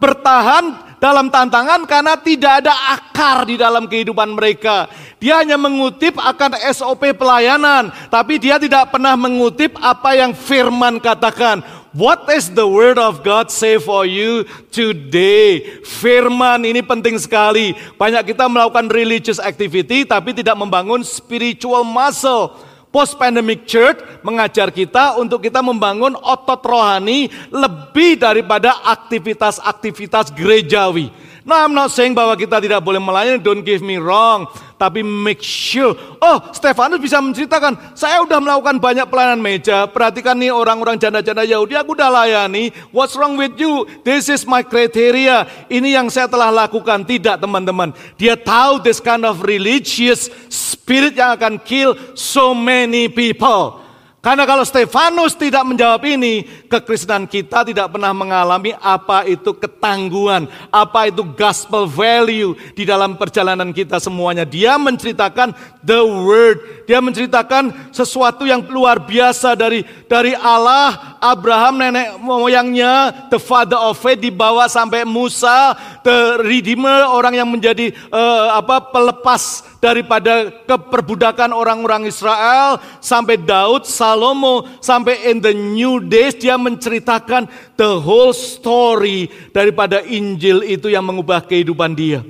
bertahan 0.01 0.91
dalam 1.01 1.33
tantangan 1.33 1.85
karena 1.85 2.17
tidak 2.21 2.65
ada 2.65 2.73
akar 2.97 3.45
di 3.45 3.61
dalam 3.61 3.85
kehidupan 3.85 4.33
mereka. 4.33 4.89
Dia 5.21 5.45
hanya 5.45 5.61
mengutip 5.61 6.17
akan 6.17 6.57
SOP 6.73 7.13
pelayanan, 7.17 7.93
tapi 8.09 8.41
dia 8.41 8.57
tidak 8.57 8.93
pernah 8.97 9.13
mengutip 9.17 9.77
apa 9.81 10.17
yang 10.17 10.33
firman 10.33 10.97
katakan. 10.97 11.61
What 11.91 12.31
is 12.31 12.47
the 12.55 12.65
word 12.65 13.03
of 13.03 13.27
God 13.27 13.51
say 13.51 13.77
for 13.77 14.07
you 14.07 14.47
today? 14.71 15.83
Firman 15.83 16.63
ini 16.63 16.87
penting 16.87 17.19
sekali. 17.19 17.75
Banyak 17.99 18.31
kita 18.31 18.47
melakukan 18.47 18.87
religious 18.87 19.43
activity 19.43 20.07
tapi 20.07 20.31
tidak 20.31 20.55
membangun 20.55 21.03
spiritual 21.03 21.83
muscle. 21.83 22.70
Post 22.91 23.23
pandemic 23.23 23.71
church 23.71 24.03
mengajar 24.27 24.75
kita 24.75 25.15
untuk 25.15 25.47
kita 25.47 25.63
membangun 25.63 26.19
otot 26.19 26.59
rohani 26.67 27.31
lebih 27.55 28.19
daripada 28.19 28.83
aktivitas-aktivitas 28.83 30.35
gerejawi. 30.35 31.15
Nah, 31.41 31.65
I'm 31.65 31.73
not 31.73 31.89
saying 31.89 32.13
bahwa 32.13 32.37
kita 32.37 32.61
tidak 32.61 32.85
boleh 32.85 33.01
melayani, 33.01 33.41
don't 33.41 33.65
give 33.65 33.81
me 33.81 33.97
wrong. 33.97 34.45
Tapi 34.77 35.05
make 35.05 35.45
sure, 35.45 35.93
oh 36.21 36.37
Stefanus 36.57 37.01
bisa 37.01 37.21
menceritakan, 37.21 37.93
saya 37.93 38.25
udah 38.25 38.41
melakukan 38.41 38.81
banyak 38.81 39.05
pelayanan 39.13 39.37
meja, 39.37 39.85
perhatikan 39.85 40.33
nih 40.33 40.49
orang-orang 40.49 40.97
janda-janda 40.97 41.45
Yahudi, 41.45 41.77
aku 41.77 41.93
udah 41.93 42.09
layani, 42.09 42.73
what's 42.89 43.13
wrong 43.13 43.37
with 43.37 43.61
you? 43.61 43.85
This 44.05 44.33
is 44.33 44.49
my 44.49 44.65
criteria, 44.65 45.45
ini 45.69 45.93
yang 45.93 46.09
saya 46.09 46.33
telah 46.33 46.49
lakukan. 46.49 47.05
Tidak 47.05 47.37
teman-teman, 47.41 47.93
dia 48.17 48.41
tahu 48.41 48.81
this 48.81 49.05
kind 49.05 49.29
of 49.29 49.45
religious 49.45 50.33
spirit 50.49 51.13
yang 51.13 51.37
akan 51.37 51.61
kill 51.61 51.93
so 52.17 52.57
many 52.57 53.13
people. 53.13 53.90
Karena 54.21 54.45
kalau 54.45 54.69
Stefanus 54.69 55.33
tidak 55.33 55.65
menjawab 55.65 56.05
ini, 56.05 56.45
kekristenan 56.69 57.25
kita 57.25 57.65
tidak 57.65 57.89
pernah 57.89 58.13
mengalami 58.13 58.77
apa 58.77 59.25
itu 59.25 59.57
ketangguhan, 59.57 60.45
apa 60.69 61.09
itu 61.09 61.25
gospel 61.25 61.89
value 61.89 62.53
di 62.77 62.85
dalam 62.85 63.17
perjalanan 63.17 63.73
kita 63.73 63.97
semuanya. 63.97 64.45
Dia 64.45 64.77
menceritakan 64.77 65.57
the 65.81 66.05
word, 66.05 66.85
dia 66.85 67.01
menceritakan 67.01 67.73
sesuatu 67.97 68.45
yang 68.45 68.61
luar 68.69 69.01
biasa 69.01 69.57
dari 69.57 69.89
dari 70.05 70.37
Allah, 70.37 71.10
Abraham 71.21 71.85
nenek 71.85 72.17
moyangnya, 72.17 73.13
the 73.29 73.37
father 73.37 73.77
of 73.77 74.01
faith 74.01 74.25
dibawa 74.25 74.65
sampai 74.73 75.05
Musa, 75.05 75.77
the 76.01 76.41
redeemer 76.41 77.05
orang 77.13 77.37
yang 77.37 77.49
menjadi 77.53 77.93
uh, 78.09 78.57
apa 78.57 78.89
pelepas 78.89 79.69
daripada 79.85 80.49
keperbudakan 80.65 81.53
orang-orang 81.53 82.09
Israel 82.09 82.81
sampai 83.05 83.37
Daud, 83.37 83.85
Salomo, 83.85 84.65
sampai 84.81 85.29
in 85.29 85.45
the 85.45 85.53
new 85.53 86.01
days 86.01 86.33
dia 86.41 86.57
menceritakan 86.57 87.45
the 87.77 88.01
whole 88.01 88.33
story 88.33 89.29
daripada 89.53 90.01
Injil 90.09 90.65
itu 90.65 90.89
yang 90.89 91.05
mengubah 91.05 91.45
kehidupan 91.45 91.93
dia. 91.93 92.25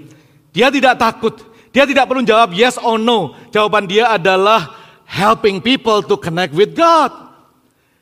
Dia 0.51 0.67
tidak 0.67 0.99
takut, 0.99 1.39
dia 1.71 1.87
tidak 1.87 2.11
perlu 2.11 2.27
jawab 2.27 2.51
yes 2.59 2.75
or 2.83 2.99
no. 2.99 3.39
Jawaban 3.55 3.87
dia 3.87 4.11
adalah 4.11 4.75
helping 5.07 5.63
people 5.63 6.03
to 6.03 6.19
connect 6.19 6.51
with 6.59 6.75
God. 6.75 7.30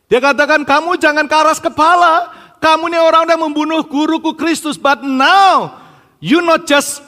Dia 0.09 0.25
katakan 0.25 0.65
kamu 0.65 0.97
jangan 0.97 1.29
keras 1.29 1.61
kepala, 1.61 2.33
kamu 2.59 2.89
ini 2.89 2.99
orang 2.99 3.29
yang 3.29 3.45
membunuh 3.45 3.85
guruku 3.85 4.33
Kristus, 4.33 4.81
but 4.81 5.05
now 5.05 5.77
you 6.19 6.41
not 6.41 6.65
just 6.65 7.05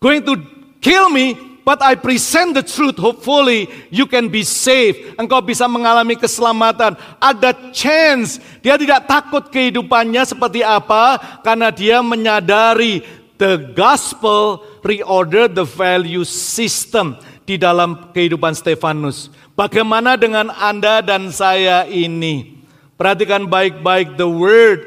going 0.00 0.24
to 0.24 0.40
kill 0.80 1.12
me, 1.12 1.36
but 1.62 1.78
I 1.84 1.94
present 1.94 2.58
the 2.58 2.64
truth. 2.64 2.96
Hopefully 2.96 3.68
you 3.92 4.08
can 4.08 4.32
be 4.32 4.42
saved. 4.42 5.14
Engkau 5.20 5.44
bisa 5.44 5.68
mengalami 5.70 6.18
keselamatan. 6.18 6.98
Ada 7.20 7.52
chance. 7.70 8.42
Dia 8.64 8.80
tidak 8.80 9.06
takut 9.06 9.46
kehidupannya 9.52 10.24
seperti 10.26 10.64
apa 10.66 11.20
karena 11.46 11.70
dia 11.70 12.02
menyadari 12.02 13.04
the 13.38 13.70
gospel 13.76 14.62
reorder 14.82 15.46
the 15.46 15.66
value 15.66 16.26
system 16.26 17.14
di 17.42 17.58
dalam 17.58 18.14
kehidupan 18.14 18.54
Stefanus. 18.54 19.28
Bagaimana 19.58 20.14
dengan 20.16 20.50
Anda 20.52 21.02
dan 21.02 21.30
saya 21.34 21.84
ini? 21.86 22.62
Perhatikan 22.94 23.50
baik-baik 23.50 24.14
the 24.14 24.28
word. 24.28 24.86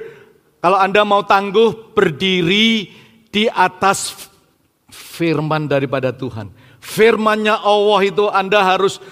Kalau 0.64 0.80
Anda 0.80 1.06
mau 1.06 1.22
tangguh, 1.22 1.94
berdiri 1.94 2.90
di 3.30 3.46
atas 3.52 4.32
firman 4.90 5.68
daripada 5.68 6.16
Tuhan. 6.16 6.50
Firmannya 6.80 7.60
Allah 7.60 8.00
itu 8.06 8.26
Anda 8.32 8.64
harus 8.64 9.04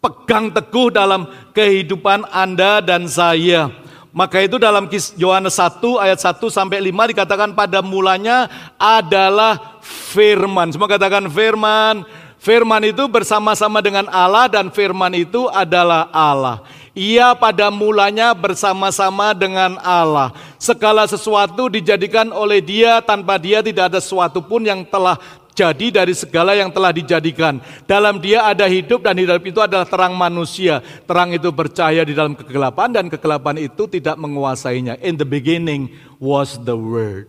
pegang 0.00 0.54
teguh 0.54 0.94
dalam 0.94 1.28
kehidupan 1.52 2.26
Anda 2.30 2.78
dan 2.80 3.10
saya. 3.10 3.70
Maka 4.16 4.40
itu 4.40 4.56
dalam 4.56 4.88
Yohanes 5.20 5.60
1 5.60 5.76
ayat 6.00 6.16
1 6.16 6.40
sampai 6.48 6.80
5 6.88 7.12
dikatakan 7.12 7.52
pada 7.52 7.84
mulanya 7.84 8.48
adalah 8.80 9.76
firman. 9.84 10.72
Semua 10.72 10.88
katakan 10.88 11.28
firman. 11.28 12.00
Firman 12.46 12.78
itu 12.86 13.10
bersama-sama 13.10 13.82
dengan 13.82 14.06
Allah 14.06 14.46
dan 14.46 14.70
firman 14.70 15.10
itu 15.18 15.50
adalah 15.50 16.06
Allah. 16.14 16.62
Ia 16.94 17.34
pada 17.34 17.74
mulanya 17.74 18.30
bersama-sama 18.38 19.34
dengan 19.34 19.74
Allah. 19.82 20.30
Segala 20.54 21.10
sesuatu 21.10 21.66
dijadikan 21.66 22.30
oleh 22.30 22.62
dia, 22.62 23.02
tanpa 23.02 23.34
dia 23.34 23.66
tidak 23.66 23.90
ada 23.90 23.98
sesuatu 23.98 24.38
pun 24.38 24.62
yang 24.62 24.86
telah 24.86 25.18
jadi 25.58 25.90
dari 25.90 26.14
segala 26.14 26.54
yang 26.54 26.70
telah 26.70 26.94
dijadikan. 26.94 27.58
Dalam 27.82 28.22
dia 28.22 28.46
ada 28.46 28.70
hidup 28.70 29.02
dan 29.02 29.18
hidup 29.18 29.42
itu 29.42 29.58
adalah 29.58 29.82
terang 29.82 30.14
manusia. 30.14 30.86
Terang 31.02 31.34
itu 31.34 31.50
percaya 31.50 32.06
di 32.06 32.14
dalam 32.14 32.38
kegelapan 32.38 32.94
dan 32.94 33.10
kegelapan 33.10 33.58
itu 33.58 33.90
tidak 33.90 34.14
menguasainya. 34.22 35.02
In 35.02 35.18
the 35.18 35.26
beginning 35.26 35.90
was 36.22 36.62
the 36.62 36.78
word. 36.78 37.26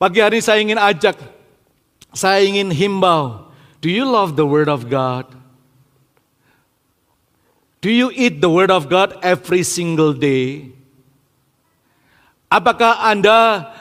Pagi 0.00 0.24
hari 0.24 0.40
saya 0.40 0.64
ingin 0.64 0.80
ajak, 0.80 1.20
saya 2.16 2.40
ingin 2.40 2.72
himbau. 2.72 3.49
Do 3.80 3.88
you 3.88 4.04
love 4.04 4.36
the 4.36 4.44
word 4.44 4.68
of 4.68 4.92
God? 4.92 5.26
Do 7.80 7.88
you 7.88 8.12
eat 8.12 8.44
the 8.44 8.52
word 8.52 8.68
of 8.68 8.92
God 8.92 9.16
every 9.24 9.64
single 9.64 10.12
day? 10.12 10.68
Apakah 12.52 13.00
Anda 13.08 13.72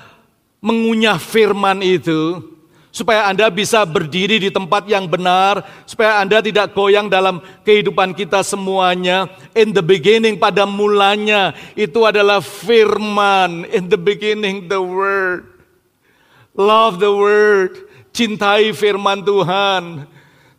mengunyah 0.64 1.20
firman 1.20 1.84
itu? 1.84 2.50
supaya 2.90 3.30
Anda 3.30 3.48
bisa 3.54 3.86
berdiri 3.86 4.42
di 4.42 4.50
tempat 4.50 4.90
yang 4.90 5.06
benar, 5.06 5.62
supaya 5.86 6.20
Anda 6.20 6.42
tidak 6.42 6.74
goyang 6.74 7.08
dalam 7.08 7.42
kehidupan 7.64 8.18
kita 8.18 8.42
semuanya. 8.42 9.30
In 9.54 9.72
the 9.72 9.86
beginning, 9.86 10.42
pada 10.42 10.66
mulanya, 10.66 11.54
itu 11.78 12.04
adalah 12.04 12.42
firman. 12.42 13.70
In 13.70 13.88
the 13.88 14.00
beginning, 14.00 14.68
the 14.68 14.82
word. 14.82 15.48
Love 16.58 17.00
the 17.00 17.14
word. 17.14 17.88
Cintai 18.20 18.76
firman 18.76 19.24
Tuhan. 19.24 20.04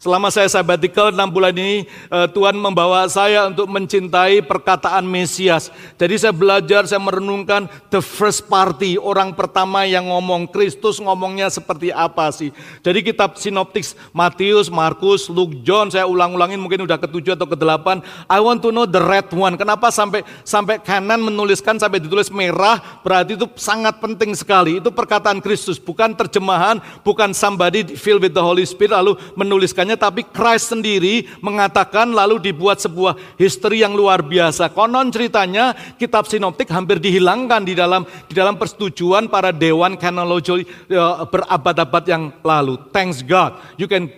Selama 0.00 0.32
saya 0.32 0.48
sabbatical 0.48 1.12
6 1.12 1.28
bulan 1.28 1.52
ini, 1.52 1.84
eh, 1.84 2.26
Tuhan 2.32 2.56
membawa 2.56 3.04
saya 3.04 3.44
untuk 3.52 3.68
mencintai 3.68 4.40
perkataan 4.40 5.04
Mesias. 5.04 5.68
Jadi 6.00 6.16
saya 6.16 6.32
belajar, 6.32 6.88
saya 6.88 6.96
merenungkan 6.96 7.68
the 7.92 8.00
first 8.00 8.48
party, 8.48 8.96
orang 8.96 9.36
pertama 9.36 9.84
yang 9.84 10.08
ngomong, 10.08 10.48
Kristus 10.48 11.04
ngomongnya 11.04 11.52
seperti 11.52 11.92
apa 11.92 12.32
sih. 12.32 12.48
Jadi 12.80 13.12
kitab 13.12 13.36
sinoptik 13.36 13.84
Matius, 14.16 14.72
Markus, 14.72 15.28
Luke, 15.28 15.60
John, 15.68 15.92
saya 15.92 16.08
ulang-ulangin 16.08 16.56
mungkin 16.56 16.88
udah 16.88 16.96
ketujuh 16.96 17.36
atau 17.36 17.44
kedelapan. 17.44 18.00
I 18.24 18.40
want 18.40 18.64
to 18.64 18.72
know 18.72 18.88
the 18.88 19.04
red 19.04 19.28
one. 19.36 19.60
Kenapa 19.60 19.92
sampai 19.92 20.24
sampai 20.48 20.80
kanan 20.80 21.20
menuliskan 21.20 21.76
sampai 21.76 22.00
ditulis 22.00 22.32
merah, 22.32 22.80
berarti 23.04 23.36
itu 23.36 23.44
sangat 23.52 24.00
penting 24.00 24.32
sekali. 24.32 24.80
Itu 24.80 24.96
perkataan 24.96 25.44
Kristus, 25.44 25.76
bukan 25.76 26.16
terjemahan, 26.16 26.80
bukan 27.04 27.36
somebody 27.36 27.84
filled 28.00 28.24
with 28.24 28.32
the 28.32 28.40
Holy 28.40 28.64
Spirit 28.64 28.96
lalu 28.96 29.20
menuliskannya 29.36 29.89
tapi 29.96 30.26
Christ 30.26 30.74
sendiri 30.74 31.26
mengatakan 31.40 32.10
lalu 32.10 32.50
dibuat 32.50 32.82
sebuah 32.82 33.16
history 33.38 33.82
yang 33.82 33.94
luar 33.94 34.22
biasa. 34.26 34.70
Konon 34.74 35.08
ceritanya 35.08 35.74
kitab 35.96 36.26
sinoptik 36.26 36.68
hampir 36.68 36.98
dihilangkan 36.98 37.62
di 37.64 37.74
dalam 37.78 38.06
di 38.26 38.34
dalam 38.34 38.58
persetujuan 38.58 39.30
para 39.30 39.54
dewan 39.54 39.96
kanologi 39.96 40.66
uh, 40.92 41.24
berabad-abad 41.26 42.04
yang 42.06 42.22
lalu. 42.44 42.76
Thanks 42.94 43.24
God. 43.24 43.58
You 43.80 43.88
can 43.88 44.12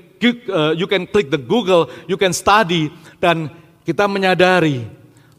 uh, 0.50 0.72
you 0.76 0.86
can 0.86 1.06
click 1.06 1.28
the 1.28 1.40
Google, 1.40 1.90
you 2.06 2.16
can 2.16 2.32
study 2.32 2.88
dan 3.18 3.50
kita 3.82 4.06
menyadari 4.06 4.86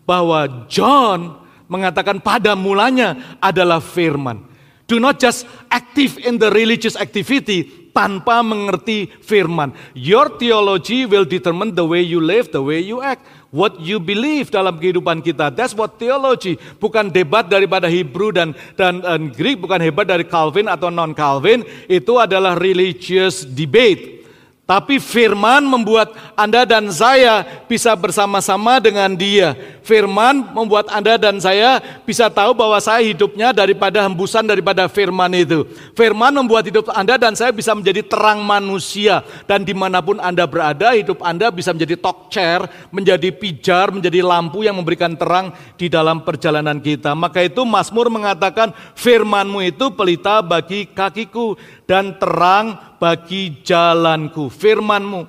bahwa 0.04 0.68
John 0.68 1.40
mengatakan 1.72 2.20
pada 2.20 2.54
mulanya 2.54 3.38
adalah 3.40 3.80
firman. 3.80 4.52
Do 4.84 5.00
not 5.00 5.18
just 5.18 5.48
active 5.72 6.20
in 6.20 6.36
the 6.38 6.52
religious 6.52 7.00
activity, 7.00 7.83
tanpa 7.94 8.42
mengerti 8.42 9.08
firman. 9.22 9.72
Your 9.94 10.36
theology 10.42 11.06
will 11.06 11.24
determine 11.24 11.72
the 11.78 11.86
way 11.86 12.02
you 12.02 12.20
live, 12.20 12.50
the 12.50 12.60
way 12.60 12.82
you 12.82 13.00
act. 13.00 13.24
What 13.54 13.78
you 13.78 14.02
believe 14.02 14.50
dalam 14.50 14.82
kehidupan 14.82 15.22
kita. 15.22 15.54
That's 15.54 15.78
what 15.78 16.02
theology. 16.02 16.58
Bukan 16.82 17.14
debat 17.14 17.46
daripada 17.46 17.86
Hebrew 17.86 18.34
dan, 18.34 18.58
dan, 18.74 19.06
dan 19.06 19.30
Greek, 19.30 19.62
bukan 19.62 19.78
hebat 19.78 20.10
dari 20.10 20.26
Calvin 20.26 20.66
atau 20.66 20.90
non-Calvin. 20.90 21.62
Itu 21.86 22.18
adalah 22.18 22.58
religious 22.58 23.46
debate. 23.46 24.23
Tapi 24.64 24.96
firman 24.96 25.60
membuat 25.60 26.16
Anda 26.40 26.64
dan 26.64 26.88
saya 26.88 27.44
bisa 27.68 27.92
bersama-sama 28.00 28.80
dengan 28.80 29.12
dia. 29.12 29.60
Firman 29.84 30.56
membuat 30.56 30.88
Anda 30.88 31.20
dan 31.20 31.36
saya 31.44 31.84
bisa 32.08 32.32
tahu 32.32 32.56
bahwa 32.56 32.80
saya 32.80 33.04
hidupnya 33.04 33.52
daripada 33.52 34.00
hembusan 34.08 34.48
daripada 34.48 34.88
firman 34.88 35.36
itu. 35.36 35.68
Firman 36.00 36.32
membuat 36.32 36.64
hidup 36.64 36.88
Anda 36.96 37.20
dan 37.20 37.36
saya 37.36 37.52
bisa 37.52 37.76
menjadi 37.76 38.08
terang 38.08 38.40
manusia. 38.40 39.28
Dan 39.44 39.68
di 39.68 39.76
mana 39.76 40.00
pun 40.00 40.24
Anda 40.24 40.48
berada, 40.48 40.96
hidup 40.96 41.20
Anda 41.20 41.52
bisa 41.52 41.76
menjadi 41.76 42.00
talk 42.00 42.32
chair, 42.32 42.64
menjadi 42.88 43.36
pijar, 43.36 43.92
menjadi 43.92 44.24
lampu 44.24 44.64
yang 44.64 44.80
memberikan 44.80 45.20
terang 45.20 45.52
di 45.76 45.92
dalam 45.92 46.24
perjalanan 46.24 46.80
kita. 46.80 47.12
Maka 47.12 47.44
itu 47.44 47.68
Mazmur 47.68 48.08
mengatakan 48.08 48.72
firmanmu 48.96 49.60
itu 49.68 49.92
pelita 49.92 50.40
bagi 50.40 50.88
kakiku 50.88 51.60
dan 51.88 52.16
terang 52.20 52.98
bagi 53.00 53.64
jalanku. 53.64 54.48
Firmanmu. 54.48 55.28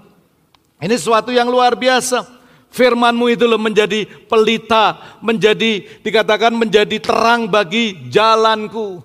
Ini 0.82 0.94
sesuatu 0.94 1.30
yang 1.30 1.48
luar 1.48 1.74
biasa. 1.78 2.26
Firmanmu 2.74 3.30
itu 3.30 3.46
menjadi 3.54 4.02
pelita, 4.26 5.18
menjadi 5.22 6.02
dikatakan 6.02 6.50
menjadi 6.50 6.98
terang 6.98 7.46
bagi 7.46 8.10
jalanku. 8.10 8.98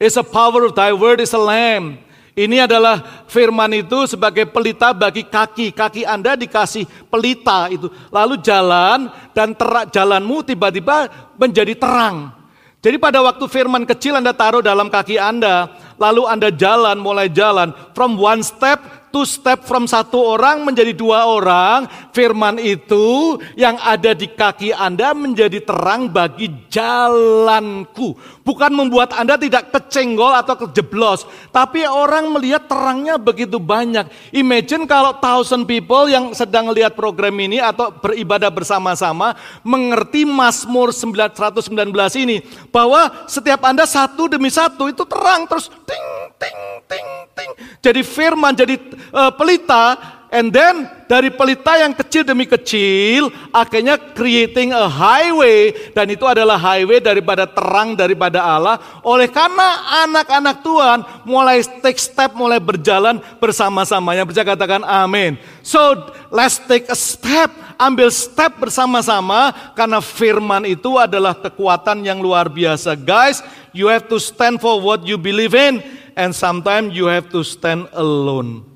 It's 0.00 0.18
a 0.18 0.26
power 0.26 0.66
of 0.66 0.74
thy 0.74 0.90
word 0.90 1.22
is 1.22 1.30
a 1.30 1.38
lamp. 1.38 2.02
Ini 2.34 2.64
adalah 2.64 3.26
firman 3.28 3.68
itu 3.74 4.08
sebagai 4.08 4.48
pelita 4.48 4.96
bagi 4.96 5.28
kaki. 5.28 5.76
Kaki 5.76 6.02
Anda 6.08 6.38
dikasih 6.38 6.88
pelita 7.10 7.68
itu. 7.68 7.90
Lalu 8.08 8.40
jalan 8.40 9.12
dan 9.36 9.52
terak 9.52 9.92
jalanmu 9.92 10.40
tiba-tiba 10.46 11.10
menjadi 11.36 11.76
terang. 11.76 12.32
Jadi 12.80 12.96
pada 12.96 13.20
waktu 13.20 13.44
firman 13.44 13.84
kecil 13.84 14.16
Anda 14.16 14.32
taruh 14.32 14.64
dalam 14.64 14.88
kaki 14.88 15.20
Anda, 15.20 15.68
lalu 16.00 16.24
Anda 16.24 16.48
jalan, 16.48 16.96
mulai 16.98 17.28
jalan, 17.28 17.76
from 17.92 18.16
one 18.16 18.40
step 18.40 19.00
satu 19.10 19.26
step 19.26 19.66
from 19.66 19.90
satu 19.90 20.22
orang 20.22 20.62
menjadi 20.62 20.94
dua 20.94 21.26
orang, 21.26 21.90
firman 22.14 22.62
itu 22.62 23.34
yang 23.58 23.74
ada 23.82 24.14
di 24.14 24.30
kaki 24.30 24.70
Anda 24.70 25.10
menjadi 25.18 25.66
terang 25.66 26.06
bagi 26.14 26.46
jalanku. 26.70 28.14
Bukan 28.46 28.70
membuat 28.70 29.10
Anda 29.18 29.34
tidak 29.34 29.74
kecenggol 29.74 30.30
atau 30.30 30.54
kejeblos, 30.62 31.26
tapi 31.50 31.82
orang 31.90 32.30
melihat 32.30 32.70
terangnya 32.70 33.18
begitu 33.18 33.58
banyak. 33.58 34.06
Imagine 34.30 34.86
kalau 34.86 35.18
thousand 35.18 35.66
people 35.66 36.06
yang 36.06 36.30
sedang 36.30 36.70
lihat 36.70 36.94
program 36.94 37.34
ini 37.34 37.58
atau 37.58 37.90
beribadah 37.90 38.54
bersama-sama 38.54 39.34
mengerti 39.66 40.22
Mazmur 40.22 40.94
119 40.94 41.66
ini 42.14 42.46
bahwa 42.70 43.26
setiap 43.26 43.58
Anda 43.66 43.90
satu 43.90 44.30
demi 44.30 44.54
satu 44.54 44.86
itu 44.86 45.02
terang 45.02 45.50
terus 45.50 45.66
ting 45.90 46.08
ting 46.38 46.58
ting 46.86 47.08
ting. 47.34 47.50
Jadi 47.82 48.00
firman 48.06 48.54
jadi 48.54 48.78
uh, 49.10 49.34
pelita 49.34 49.98
and 50.30 50.54
then 50.54 50.86
dari 51.10 51.26
pelita 51.26 51.74
yang 51.74 51.90
kecil 51.90 52.22
demi 52.22 52.46
kecil 52.46 53.34
akhirnya 53.50 53.98
creating 54.14 54.70
a 54.70 54.86
highway 54.86 55.74
dan 55.90 56.06
itu 56.06 56.22
adalah 56.22 56.54
highway 56.54 57.02
daripada 57.02 57.50
terang 57.50 57.98
daripada 57.98 58.38
Allah. 58.38 58.78
Oleh 59.02 59.26
karena 59.26 60.00
anak-anak 60.06 60.56
Tuhan 60.62 60.98
mulai 61.26 61.66
take 61.82 61.98
step 61.98 62.30
mulai 62.38 62.62
berjalan 62.62 63.18
bersama-sama 63.42 64.14
yang 64.14 64.24
bisa 64.30 64.46
katakan 64.46 64.86
amin. 64.86 65.34
So 65.66 66.14
let's 66.30 66.62
take 66.62 66.86
a 66.86 66.96
step 66.96 67.50
ambil 67.74 68.12
step 68.12 68.60
bersama-sama 68.60 69.50
karena 69.74 69.98
firman 69.98 70.68
itu 70.68 70.94
adalah 71.00 71.34
kekuatan 71.34 72.06
yang 72.06 72.22
luar 72.22 72.46
biasa. 72.46 72.94
Guys 72.94 73.42
you 73.72 73.86
have 73.88 74.08
to 74.08 74.18
stand 74.18 74.60
for 74.60 74.80
what 74.80 75.06
you 75.06 75.18
believe 75.18 75.54
in 75.54 75.82
and 76.16 76.34
sometimes 76.34 76.94
you 76.94 77.06
have 77.06 77.28
to 77.30 77.42
stand 77.42 77.88
alone 77.92 78.70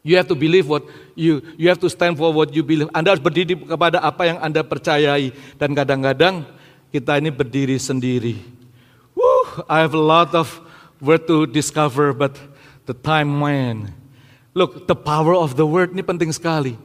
You 0.00 0.16
have 0.16 0.28
to 0.32 0.36
believe 0.36 0.64
what 0.64 0.88
you 1.12 1.44
you 1.60 1.68
have 1.68 1.80
to 1.84 1.90
stand 1.92 2.16
for 2.16 2.32
what 2.32 2.56
you 2.56 2.64
believe. 2.64 2.88
Anda 2.96 3.12
harus 3.12 3.20
berdiri 3.20 3.52
kepada 3.52 4.00
apa 4.00 4.32
yang 4.32 4.38
Anda 4.40 4.64
percayai 4.64 5.36
dan 5.60 5.76
kadang-kadang 5.76 6.48
kita 6.88 7.20
ini 7.20 7.28
berdiri 7.28 7.76
sendiri. 7.76 8.40
Woo, 9.12 9.60
I 9.68 9.84
have 9.84 9.92
a 9.92 10.00
lot 10.00 10.32
of 10.32 10.48
word 11.04 11.28
to 11.28 11.44
discover 11.44 12.16
but 12.16 12.40
the 12.88 12.96
time 12.96 13.44
when. 13.44 13.92
Look, 14.56 14.88
the 14.88 14.96
power 14.96 15.36
of 15.36 15.60
the 15.60 15.68
word 15.68 15.92
ini 15.92 16.00
penting 16.00 16.32
sekali. 16.32 16.80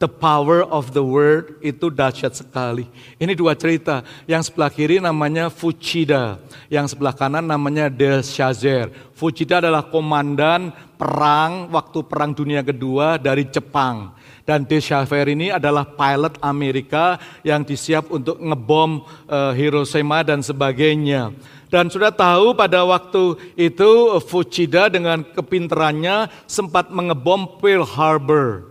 The 0.00 0.08
power 0.08 0.64
of 0.64 0.96
the 0.96 1.04
word 1.04 1.60
itu 1.60 1.92
dahsyat 1.92 2.32
sekali. 2.32 2.88
Ini 3.20 3.36
dua 3.36 3.52
cerita. 3.52 4.00
Yang 4.24 4.48
sebelah 4.48 4.72
kiri 4.72 4.96
namanya 4.96 5.52
Fuchida. 5.52 6.40
Yang 6.72 6.96
sebelah 6.96 7.12
kanan 7.12 7.44
namanya 7.44 7.92
Shazer. 8.24 8.88
Fuchida 9.12 9.60
adalah 9.60 9.84
komandan 9.92 10.72
perang 10.96 11.68
waktu 11.68 12.00
perang 12.08 12.32
dunia 12.32 12.64
kedua 12.64 13.20
dari 13.20 13.44
Jepang. 13.52 14.16
Dan 14.48 14.64
Shazer 14.64 15.36
ini 15.36 15.52
adalah 15.52 15.84
pilot 15.84 16.40
Amerika 16.40 17.20
yang 17.44 17.60
disiap 17.60 18.08
untuk 18.08 18.40
ngebom 18.40 19.04
uh, 19.28 19.52
Hiroshima 19.52 20.24
dan 20.24 20.40
sebagainya. 20.40 21.36
Dan 21.68 21.92
sudah 21.92 22.08
tahu 22.08 22.56
pada 22.56 22.88
waktu 22.88 23.36
itu 23.52 24.16
Fuchida 24.24 24.88
dengan 24.88 25.20
kepinterannya 25.28 26.32
sempat 26.48 26.88
mengebom 26.88 27.60
Pearl 27.60 27.84
Harbor 27.84 28.69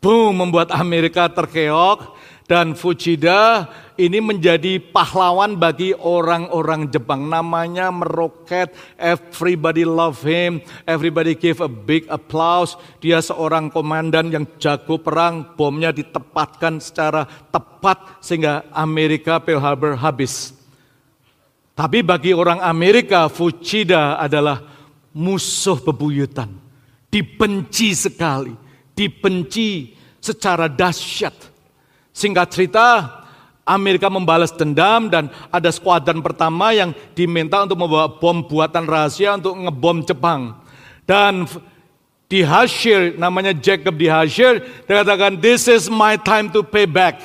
boom 0.00 0.40
membuat 0.40 0.72
Amerika 0.72 1.28
terkeok 1.28 2.16
dan 2.48 2.74
Fujida 2.74 3.70
ini 3.94 4.18
menjadi 4.18 4.80
pahlawan 4.80 5.54
bagi 5.54 5.94
orang-orang 5.94 6.90
Jepang. 6.90 7.30
Namanya 7.30 7.94
meroket, 7.94 8.74
everybody 8.98 9.86
love 9.86 10.18
him, 10.24 10.58
everybody 10.82 11.38
give 11.38 11.62
a 11.62 11.70
big 11.70 12.10
applause. 12.10 12.74
Dia 12.98 13.22
seorang 13.22 13.70
komandan 13.70 14.34
yang 14.34 14.48
jago 14.58 14.98
perang, 14.98 15.54
bomnya 15.54 15.94
ditepatkan 15.94 16.82
secara 16.82 17.28
tepat 17.54 18.18
sehingga 18.18 18.66
Amerika 18.74 19.38
Pearl 19.38 19.62
Harbor 19.62 19.94
habis. 19.94 20.56
Tapi 21.78 22.02
bagi 22.02 22.34
orang 22.34 22.58
Amerika, 22.66 23.30
Fujida 23.30 24.18
adalah 24.18 24.64
musuh 25.14 25.78
bebuyutan. 25.78 26.50
Dibenci 27.06 27.94
sekali 27.94 28.69
dibenci 29.00 29.96
secara 30.20 30.68
dahsyat. 30.68 31.32
Singkat 32.12 32.46
cerita, 32.52 32.86
Amerika 33.64 34.12
membalas 34.12 34.52
dendam 34.52 35.08
dan 35.08 35.32
ada 35.48 35.72
skuadron 35.72 36.20
pertama 36.20 36.76
yang 36.76 36.92
diminta 37.16 37.64
untuk 37.64 37.80
membawa 37.80 38.12
bom 38.12 38.44
buatan 38.44 38.84
rahasia 38.84 39.40
untuk 39.40 39.56
ngebom 39.56 40.04
Jepang. 40.04 40.52
Dan 41.08 41.48
di 42.28 42.44
Hashir, 42.44 43.16
namanya 43.16 43.56
Jacob 43.56 43.96
di 43.96 44.04
Hashir, 44.04 44.60
dia 44.84 45.00
katakan, 45.00 45.40
this 45.40 45.64
is 45.64 45.88
my 45.88 46.20
time 46.20 46.52
to 46.52 46.60
pay 46.60 46.84
back. 46.84 47.24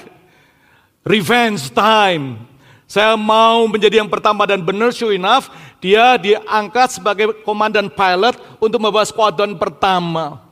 Revenge 1.03 1.69
time. 1.75 2.39
Saya 2.85 3.17
mau 3.17 3.65
menjadi 3.65 3.99
yang 3.99 4.09
pertama 4.09 4.45
dan 4.45 4.61
benar 4.61 4.93
sure 4.93 5.17
enough, 5.17 5.49
dia 5.81 6.17
diangkat 6.21 7.01
sebagai 7.01 7.41
komandan 7.41 7.89
pilot 7.89 8.37
untuk 8.61 8.77
membawa 8.77 9.05
skuadron 9.05 9.57
pertama. 9.57 10.44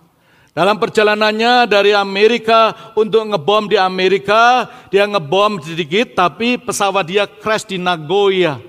Dalam 0.53 0.77
perjalanannya 0.77 1.65
dari 1.65 1.97
Amerika 1.97 2.93
untuk 2.93 3.25
ngebom 3.25 3.65
di 3.65 3.73
Amerika, 3.73 4.69
dia 4.93 5.09
ngebom 5.09 5.57
sedikit 5.65 6.13
tapi 6.13 6.61
pesawat 6.61 7.09
dia 7.09 7.25
crash 7.25 7.65
di 7.65 7.81
Nagoya. 7.81 8.61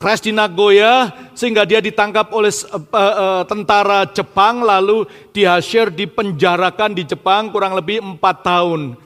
Crash 0.00 0.24
di 0.24 0.32
Nagoya 0.32 1.12
sehingga 1.36 1.68
dia 1.68 1.84
ditangkap 1.84 2.32
oleh 2.32 2.48
uh, 2.48 2.80
uh, 2.96 3.42
tentara 3.44 4.08
Jepang 4.08 4.64
lalu 4.64 5.04
dihasil 5.36 5.92
dipenjarakan 5.92 6.96
di 6.96 7.04
Jepang 7.04 7.52
kurang 7.52 7.76
lebih 7.76 8.00
empat 8.00 8.40
tahun. 8.40 8.96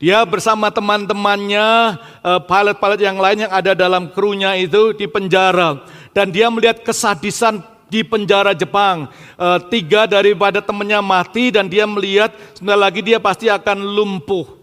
Dia 0.00 0.24
bersama 0.24 0.72
teman-temannya, 0.72 2.00
pilot-pilot 2.48 3.00
yang 3.04 3.20
lain 3.20 3.44
yang 3.44 3.52
ada 3.52 3.76
dalam 3.76 4.08
krunya 4.08 4.56
itu 4.56 4.96
di 4.96 5.04
penjara. 5.04 5.84
Dan 6.16 6.32
dia 6.32 6.48
melihat 6.48 6.80
kesadisan 6.80 7.60
di 7.90 8.06
penjara 8.06 8.54
Jepang. 8.54 9.10
E, 9.34 9.46
tiga 9.68 10.06
daripada 10.06 10.62
temannya 10.62 11.02
mati 11.02 11.50
dan 11.50 11.66
dia 11.66 11.84
melihat 11.84 12.30
sebentar 12.54 12.78
lagi 12.78 13.02
dia 13.02 13.18
pasti 13.18 13.50
akan 13.50 13.82
lumpuh. 13.82 14.60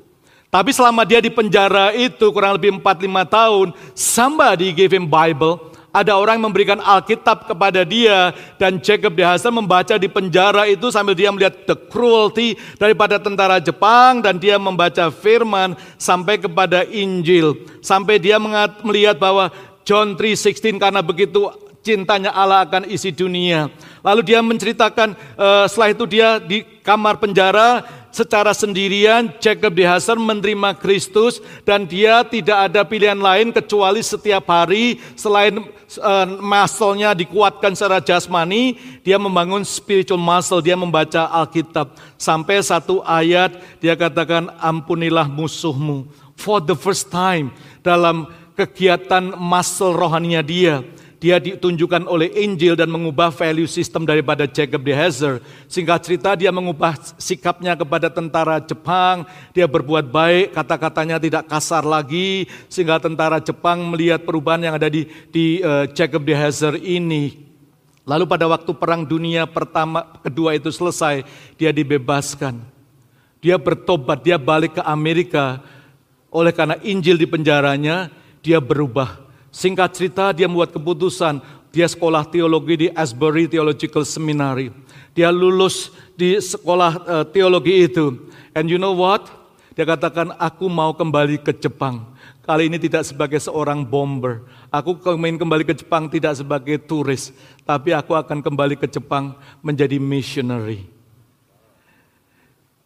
Tapi 0.48 0.72
selama 0.72 1.04
dia 1.04 1.20
di 1.20 1.28
penjara 1.28 1.92
itu 1.92 2.32
kurang 2.32 2.56
lebih 2.56 2.80
4-5 2.80 3.28
tahun, 3.28 3.68
somebody 3.92 4.72
gave 4.72 4.96
him 4.96 5.04
Bible. 5.04 5.76
Ada 5.92 6.14
orang 6.14 6.38
memberikan 6.38 6.78
Alkitab 6.78 7.50
kepada 7.50 7.82
dia 7.82 8.30
dan 8.62 8.78
Jacob 8.78 9.18
de 9.18 9.26
Hazel 9.26 9.50
membaca 9.50 9.98
di 9.98 10.06
penjara 10.06 10.70
itu 10.70 10.94
sambil 10.94 11.18
dia 11.18 11.34
melihat 11.34 11.66
the 11.66 11.74
cruelty 11.74 12.54
daripada 12.78 13.18
tentara 13.18 13.58
Jepang 13.58 14.22
dan 14.22 14.38
dia 14.38 14.62
membaca 14.62 15.10
firman 15.10 15.74
sampai 15.98 16.38
kepada 16.38 16.86
Injil. 16.86 17.58
Sampai 17.82 18.22
dia 18.22 18.38
melihat 18.86 19.18
bahwa 19.18 19.50
John 19.88 20.14
3:16 20.14 20.78
karena 20.78 21.02
begitu 21.02 21.50
cintanya 21.88 22.36
Allah 22.36 22.68
akan 22.68 22.84
isi 22.92 23.16
dunia. 23.16 23.72
Lalu 24.04 24.28
dia 24.28 24.44
menceritakan 24.44 25.16
uh, 25.40 25.64
setelah 25.72 25.90
itu 25.96 26.04
dia 26.04 26.30
di 26.44 26.68
kamar 26.84 27.16
penjara 27.16 27.88
secara 28.12 28.52
sendirian 28.52 29.30
Jacob 29.40 29.72
de 29.72 29.86
Hazer 29.88 30.18
menerima 30.18 30.76
Kristus 30.76 31.40
dan 31.64 31.86
dia 31.88 32.26
tidak 32.28 32.72
ada 32.72 32.82
pilihan 32.84 33.20
lain 33.20 33.54
kecuali 33.54 34.02
setiap 34.02 34.50
hari 34.50 34.98
selain 35.14 35.62
uh, 36.02 36.28
muscle-nya 36.42 37.16
dikuatkan 37.16 37.72
secara 37.78 38.04
jasmani, 38.04 38.76
dia 39.06 39.16
membangun 39.16 39.64
spiritual 39.64 40.20
muscle, 40.20 40.60
dia 40.60 40.76
membaca 40.76 41.30
Alkitab. 41.32 41.96
Sampai 42.20 42.60
satu 42.60 43.00
ayat 43.06 43.56
dia 43.80 43.96
katakan 43.96 44.52
ampunilah 44.60 45.30
musuhmu. 45.30 46.10
For 46.38 46.62
the 46.62 46.78
first 46.78 47.10
time 47.10 47.54
dalam 47.82 48.30
kegiatan 48.58 49.38
muscle 49.38 49.94
rohaninya 49.94 50.42
dia, 50.42 50.82
dia 51.18 51.42
ditunjukkan 51.42 52.06
oleh 52.06 52.30
Injil 52.46 52.78
dan 52.78 52.94
mengubah 52.94 53.34
value 53.34 53.66
system 53.66 54.06
daripada 54.06 54.46
Jacob 54.46 54.86
de 54.86 54.94
Hazer. 54.94 55.42
Singkat 55.66 56.00
cerita 56.06 56.30
dia 56.38 56.54
mengubah 56.54 56.94
sikapnya 57.18 57.74
kepada 57.74 58.14
tentara 58.14 58.62
Jepang, 58.62 59.26
dia 59.50 59.66
berbuat 59.66 60.14
baik, 60.14 60.54
kata-katanya 60.54 61.18
tidak 61.18 61.50
kasar 61.50 61.82
lagi, 61.82 62.46
sehingga 62.70 63.02
tentara 63.02 63.42
Jepang 63.42 63.82
melihat 63.90 64.22
perubahan 64.22 64.62
yang 64.62 64.76
ada 64.78 64.94
di, 64.94 65.10
di 65.34 65.58
uh, 65.66 65.90
Jacob 65.90 66.22
de 66.22 66.38
Hazer 66.38 66.78
ini. 66.78 67.50
Lalu 68.08 68.24
pada 68.30 68.46
waktu 68.48 68.72
perang 68.78 69.04
dunia 69.04 69.50
pertama, 69.50 70.06
kedua 70.22 70.54
itu 70.54 70.70
selesai, 70.70 71.26
dia 71.58 71.74
dibebaskan. 71.74 72.62
Dia 73.42 73.58
bertobat, 73.58 74.22
dia 74.22 74.38
balik 74.38 74.80
ke 74.80 74.82
Amerika. 74.86 75.60
Oleh 76.30 76.54
karena 76.54 76.78
Injil 76.86 77.18
di 77.20 77.28
penjaranya, 77.28 78.08
dia 78.40 78.62
berubah 78.64 79.27
Singkat 79.58 79.90
cerita 79.98 80.30
dia 80.38 80.46
membuat 80.46 80.70
keputusan, 80.70 81.42
dia 81.74 81.90
sekolah 81.90 82.30
teologi 82.30 82.86
di 82.86 82.88
Asbury 82.94 83.50
Theological 83.50 84.06
Seminary. 84.06 84.70
Dia 85.18 85.34
lulus 85.34 85.90
di 86.14 86.38
sekolah 86.38 86.92
uh, 87.02 87.26
teologi 87.26 87.90
itu. 87.90 88.22
And 88.54 88.70
you 88.70 88.78
know 88.78 88.94
what? 88.94 89.26
Dia 89.74 89.90
katakan, 89.90 90.38
aku 90.38 90.70
mau 90.70 90.94
kembali 90.94 91.42
ke 91.42 91.58
Jepang. 91.58 92.06
Kali 92.46 92.70
ini 92.70 92.78
tidak 92.78 93.02
sebagai 93.10 93.42
seorang 93.42 93.82
bomber. 93.82 94.46
Aku 94.70 94.94
ingin 95.18 95.42
kembali 95.42 95.66
ke 95.66 95.74
Jepang 95.74 96.06
tidak 96.06 96.38
sebagai 96.38 96.78
turis. 96.78 97.34
Tapi 97.66 97.98
aku 97.98 98.14
akan 98.14 98.46
kembali 98.46 98.78
ke 98.78 98.86
Jepang 98.86 99.34
menjadi 99.66 99.98
missionary. 99.98 100.86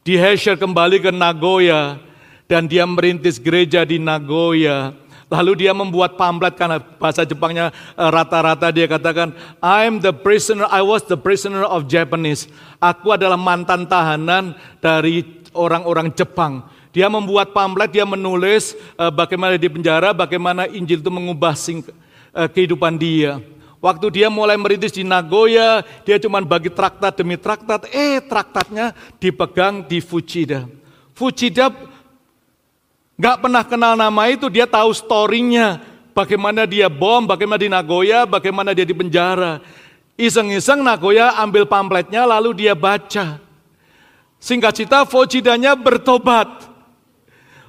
Di 0.08 0.16
Hesher 0.16 0.56
kembali 0.56 1.04
ke 1.04 1.12
Nagoya. 1.12 2.00
Dan 2.48 2.68
dia 2.68 2.88
merintis 2.88 3.40
gereja 3.40 3.84
di 3.84 4.00
Nagoya. 4.00 4.96
Lalu 5.32 5.64
dia 5.64 5.72
membuat 5.72 6.20
pamflet 6.20 6.60
karena 6.60 6.84
bahasa 7.00 7.24
Jepangnya 7.24 7.72
eh, 7.96 8.10
rata-rata 8.12 8.68
dia 8.68 8.84
katakan, 8.92 9.32
I'm 9.64 10.04
the 10.04 10.12
prisoner, 10.12 10.68
I 10.68 10.84
was 10.84 11.08
the 11.08 11.16
prisoner 11.16 11.64
of 11.64 11.88
Japanese. 11.88 12.52
Aku 12.84 13.16
adalah 13.16 13.40
mantan 13.40 13.88
tahanan 13.88 14.60
dari 14.84 15.24
orang-orang 15.56 16.12
Jepang. 16.12 16.68
Dia 16.92 17.08
membuat 17.08 17.56
pamflet, 17.56 17.96
dia 17.96 18.04
menulis 18.04 18.76
uh, 19.00 19.08
bagaimana 19.08 19.56
di 19.56 19.72
penjara, 19.72 20.12
bagaimana 20.12 20.68
Injil 20.68 21.00
itu 21.00 21.08
mengubah 21.08 21.56
uh, 21.56 22.52
kehidupan 22.52 23.00
dia. 23.00 23.40
Waktu 23.80 24.22
dia 24.22 24.28
mulai 24.28 24.60
merintis 24.60 24.94
di 24.94 25.02
Nagoya, 25.02 25.82
dia 26.04 26.20
cuma 26.20 26.44
bagi 26.44 26.70
traktat 26.70 27.16
demi 27.18 27.40
traktat. 27.40 27.88
Eh, 27.90 28.20
traktatnya 28.22 28.92
dipegang 29.18 29.88
di 29.88 30.04
Fujida. 30.04 30.68
Fujida 31.16 31.72
Gak 33.20 33.44
pernah 33.44 33.64
kenal 33.64 33.94
nama 33.96 34.28
itu, 34.32 34.48
dia 34.48 34.68
tahu 34.68 34.92
storynya. 34.96 35.82
Bagaimana 36.12 36.68
dia 36.68 36.92
bom, 36.92 37.24
bagaimana 37.24 37.60
di 37.60 37.72
Nagoya, 37.72 38.28
bagaimana 38.28 38.76
dia 38.76 38.84
di 38.84 38.92
penjara. 38.92 39.64
Iseng-iseng 40.20 40.84
Nagoya 40.84 41.40
ambil 41.40 41.64
pamfletnya 41.64 42.28
lalu 42.28 42.68
dia 42.68 42.76
baca. 42.76 43.40
Singkat 44.42 44.74
cerita 44.76 45.00
Fojidanya 45.08 45.78
bertobat. 45.78 46.68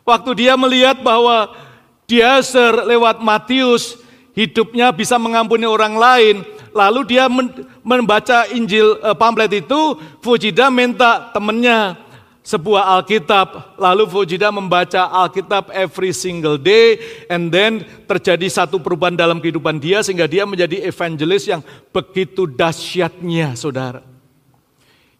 Waktu 0.02 0.30
dia 0.42 0.58
melihat 0.58 0.98
bahwa 0.98 1.54
dia 2.10 2.42
lewat 2.82 3.22
Matius 3.22 4.02
hidupnya 4.34 4.90
bisa 4.90 5.14
mengampuni 5.22 5.64
orang 5.68 5.94
lain. 5.94 6.36
Lalu 6.72 7.14
dia 7.14 7.28
membaca 7.84 8.48
Injil 8.50 8.98
uh, 9.04 9.12
pamflet 9.12 9.62
itu, 9.62 10.00
Fujida 10.24 10.72
minta 10.72 11.30
temennya 11.30 12.01
sebuah 12.42 12.98
Alkitab. 12.98 13.78
Lalu 13.78 14.04
Fujida 14.10 14.50
membaca 14.50 15.08
Alkitab 15.08 15.70
every 15.72 16.10
single 16.12 16.58
day 16.58 16.98
and 17.30 17.48
then 17.48 17.86
terjadi 18.04 18.50
satu 18.50 18.82
perubahan 18.82 19.14
dalam 19.14 19.38
kehidupan 19.38 19.78
dia 19.78 20.02
sehingga 20.02 20.26
dia 20.26 20.44
menjadi 20.44 20.82
evangelis 20.84 21.48
yang 21.48 21.62
begitu 21.94 22.44
dahsyatnya, 22.44 23.54
Saudara. 23.54 24.02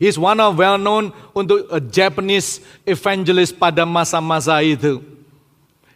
He's 0.02 0.18
one 0.18 0.42
of 0.42 0.58
well 0.58 0.82
known 0.82 1.14
untuk 1.30 1.70
a 1.70 1.78
Japanese 1.78 2.58
evangelist 2.82 3.54
pada 3.54 3.86
masa-masa 3.86 4.58
itu. 4.58 4.98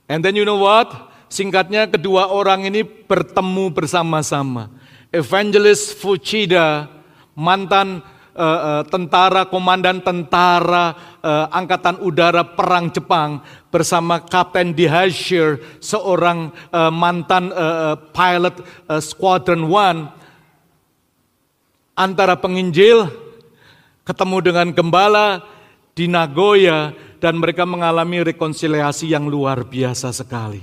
And 0.07 0.23
then 0.23 0.39
you 0.39 0.47
know 0.47 0.63
what? 0.63 1.11
Singkatnya 1.27 1.91
kedua 1.91 2.31
orang 2.31 2.71
ini 2.71 2.87
bertemu 2.87 3.75
bersama-sama. 3.75 4.71
Evangelist 5.11 5.99
Fuchida, 5.99 6.87
mantan 7.35 7.99
uh, 8.37 8.85
tentara, 8.87 9.49
komandan 9.49 10.05
tentara 10.05 10.93
uh, 11.25 11.49
angkatan 11.49 11.99
udara 12.05 12.45
perang 12.45 12.93
Jepang 12.93 13.41
bersama 13.73 14.21
Kapten 14.21 14.77
Dihashir, 14.77 15.59
seorang 15.81 16.53
uh, 16.71 16.93
mantan 16.93 17.49
uh, 17.57 17.97
pilot 18.13 18.61
uh, 18.87 19.01
Squadron 19.01 19.65
One. 19.67 20.13
Antara 21.97 22.37
penginjil 22.37 23.09
ketemu 24.05 24.37
dengan 24.45 24.69
gembala 24.77 25.41
di 25.97 26.05
Nagoya 26.05 26.93
dan 27.17 27.41
mereka 27.41 27.65
mengalami 27.65 28.21
rekonsiliasi 28.21 29.17
yang 29.17 29.25
luar 29.33 29.65
biasa 29.65 30.13
sekali. 30.13 30.61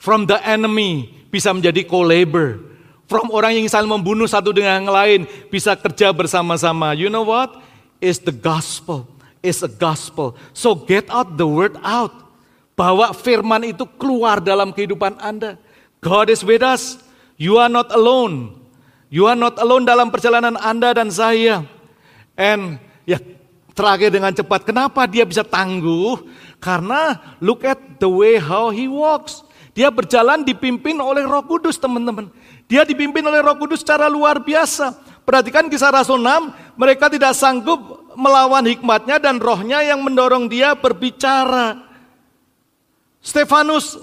From 0.00 0.24
the 0.24 0.40
enemy 0.40 1.12
bisa 1.28 1.52
menjadi 1.52 1.84
co-labor. 1.84 2.69
From 3.10 3.26
orang 3.34 3.58
yang 3.58 3.66
saling 3.66 3.90
membunuh 3.90 4.30
satu 4.30 4.54
dengan 4.54 4.78
yang 4.78 4.94
lain 4.94 5.20
bisa 5.50 5.74
kerja 5.74 6.14
bersama-sama. 6.14 6.94
You 6.94 7.10
know 7.10 7.26
what? 7.26 7.58
Is 7.98 8.22
the 8.22 8.30
gospel. 8.30 9.10
Is 9.42 9.66
a 9.66 9.72
gospel. 9.72 10.38
So 10.54 10.78
get 10.78 11.10
out 11.10 11.34
the 11.34 11.42
word 11.42 11.74
out. 11.82 12.14
Bawa 12.78 13.10
firman 13.10 13.66
itu 13.66 13.82
keluar 13.98 14.38
dalam 14.38 14.70
kehidupan 14.70 15.18
Anda. 15.18 15.58
God 15.98 16.30
is 16.30 16.46
with 16.46 16.62
us. 16.62 17.02
You 17.34 17.58
are 17.58 17.72
not 17.72 17.90
alone. 17.90 18.62
You 19.10 19.26
are 19.26 19.34
not 19.34 19.58
alone 19.58 19.82
dalam 19.82 20.14
perjalanan 20.14 20.54
Anda 20.54 20.94
dan 20.94 21.10
saya. 21.10 21.66
And 22.38 22.78
ya 23.02 23.18
terakhir 23.74 24.14
dengan 24.14 24.30
cepat. 24.30 24.62
Kenapa 24.62 25.02
dia 25.10 25.26
bisa 25.26 25.42
tangguh? 25.42 26.30
Karena 26.62 27.18
look 27.42 27.66
at 27.66 27.98
the 27.98 28.06
way 28.06 28.38
how 28.38 28.70
he 28.70 28.86
walks. 28.86 29.42
Dia 29.80 29.88
berjalan 29.88 30.44
dipimpin 30.44 30.92
oleh 31.00 31.24
Roh 31.24 31.40
Kudus, 31.40 31.80
teman-teman. 31.80 32.28
Dia 32.68 32.84
dipimpin 32.84 33.24
oleh 33.24 33.40
Roh 33.40 33.56
Kudus 33.56 33.80
secara 33.80 34.12
luar 34.12 34.36
biasa. 34.36 34.92
Perhatikan 35.24 35.72
kisah 35.72 35.88
Rasul 35.88 36.20
6, 36.20 36.52
mereka 36.76 37.08
tidak 37.08 37.32
sanggup 37.32 37.80
melawan 38.12 38.60
hikmatnya 38.68 39.16
dan 39.16 39.40
rohnya 39.40 39.80
yang 39.80 40.04
mendorong 40.04 40.52
dia 40.52 40.76
berbicara. 40.76 41.80
Stefanus 43.24 43.96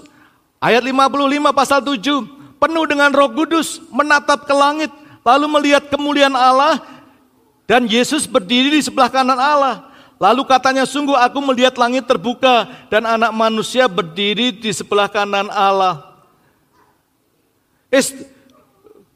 ayat 0.58 0.82
55 0.82 1.46
pasal 1.54 1.78
7, 1.78 2.26
penuh 2.58 2.84
dengan 2.90 3.14
Roh 3.14 3.30
Kudus, 3.30 3.78
menatap 3.94 4.50
ke 4.50 4.54
langit, 4.58 4.90
lalu 5.22 5.46
melihat 5.46 5.86
kemuliaan 5.86 6.34
Allah 6.34 6.82
dan 7.70 7.86
Yesus 7.86 8.26
berdiri 8.26 8.74
di 8.74 8.82
sebelah 8.82 9.06
kanan 9.06 9.38
Allah. 9.38 9.87
Lalu 10.18 10.42
katanya, 10.50 10.82
sungguh 10.82 11.14
aku 11.14 11.38
melihat 11.38 11.78
langit 11.78 12.02
terbuka 12.02 12.66
dan 12.90 13.06
anak 13.06 13.30
manusia 13.30 13.86
berdiri 13.86 14.50
di 14.50 14.74
sebelah 14.74 15.06
kanan 15.06 15.46
Allah. 15.46 16.18
Is, 17.86 18.10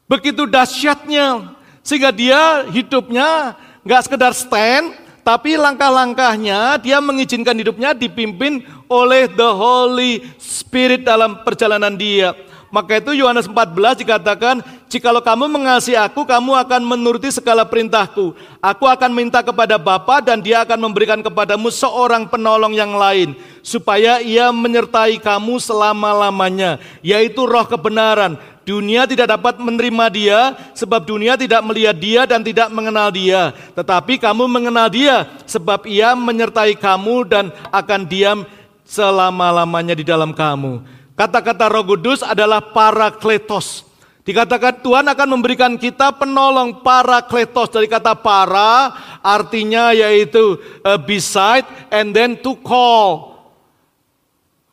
begitu 0.06 0.46
dahsyatnya, 0.46 1.58
sehingga 1.82 2.14
dia 2.14 2.64
hidupnya 2.70 3.58
nggak 3.82 4.02
sekedar 4.06 4.30
stand, 4.30 4.94
tapi 5.26 5.58
langkah-langkahnya 5.58 6.78
dia 6.78 7.02
mengizinkan 7.02 7.58
hidupnya 7.58 7.94
dipimpin 7.94 8.62
oleh 8.86 9.26
the 9.26 9.50
Holy 9.50 10.22
Spirit 10.38 11.02
dalam 11.02 11.42
perjalanan 11.42 11.98
dia. 11.98 12.30
Maka 12.72 13.02
itu 13.02 13.12
Yohanes 13.12 13.50
14 13.50 14.06
dikatakan, 14.06 14.64
Jikalau 14.92 15.24
kamu 15.24 15.48
mengasihi 15.48 15.96
aku, 15.96 16.28
kamu 16.28 16.52
akan 16.52 16.84
menuruti 16.84 17.32
segala 17.32 17.64
perintahku. 17.64 18.36
Aku 18.60 18.84
akan 18.84 19.08
minta 19.08 19.40
kepada 19.40 19.80
Bapa 19.80 20.20
dan 20.20 20.44
dia 20.44 20.60
akan 20.68 20.76
memberikan 20.76 21.24
kepadamu 21.24 21.72
seorang 21.72 22.28
penolong 22.28 22.76
yang 22.76 22.92
lain. 22.92 23.32
Supaya 23.64 24.20
ia 24.20 24.52
menyertai 24.52 25.16
kamu 25.16 25.64
selama-lamanya, 25.64 26.76
yaitu 27.00 27.40
roh 27.48 27.64
kebenaran. 27.64 28.36
Dunia 28.68 29.08
tidak 29.08 29.32
dapat 29.32 29.56
menerima 29.64 30.04
dia, 30.12 30.40
sebab 30.76 31.08
dunia 31.08 31.40
tidak 31.40 31.64
melihat 31.64 31.96
dia 31.96 32.28
dan 32.28 32.44
tidak 32.44 32.68
mengenal 32.68 33.08
dia. 33.08 33.56
Tetapi 33.72 34.20
kamu 34.20 34.44
mengenal 34.44 34.92
dia, 34.92 35.24
sebab 35.48 35.88
ia 35.88 36.12
menyertai 36.12 36.76
kamu 36.76 37.32
dan 37.32 37.48
akan 37.72 38.04
diam 38.04 38.44
selama-lamanya 38.84 39.96
di 39.96 40.04
dalam 40.04 40.36
kamu. 40.36 40.84
Kata-kata 41.16 41.72
Roh 41.72 41.80
Kudus 41.80 42.20
adalah 42.20 42.60
parakletos. 42.60 43.88
Dikatakan 44.22 44.86
Tuhan 44.86 45.02
akan 45.10 45.28
memberikan 45.34 45.74
kita 45.74 46.14
penolong 46.14 46.86
parakletos 46.86 47.74
dari 47.74 47.90
kata 47.90 48.14
para 48.14 48.94
artinya 49.18 49.90
yaitu 49.90 50.62
uh, 50.86 50.94
beside 50.94 51.66
and 51.90 52.14
then 52.14 52.38
to 52.38 52.54
call. 52.62 53.34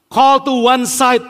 Call 0.05 0.41
to 0.45 0.53
one 0.53 0.85
side. 0.85 1.25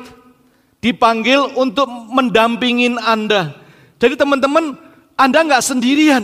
Dipanggil 0.84 1.59
untuk 1.59 1.88
mendampingin 1.88 2.99
Anda. 2.99 3.55
Jadi 3.99 4.15
teman-teman, 4.15 4.80
Anda 5.20 5.39
nggak 5.43 5.63
sendirian. 5.63 6.24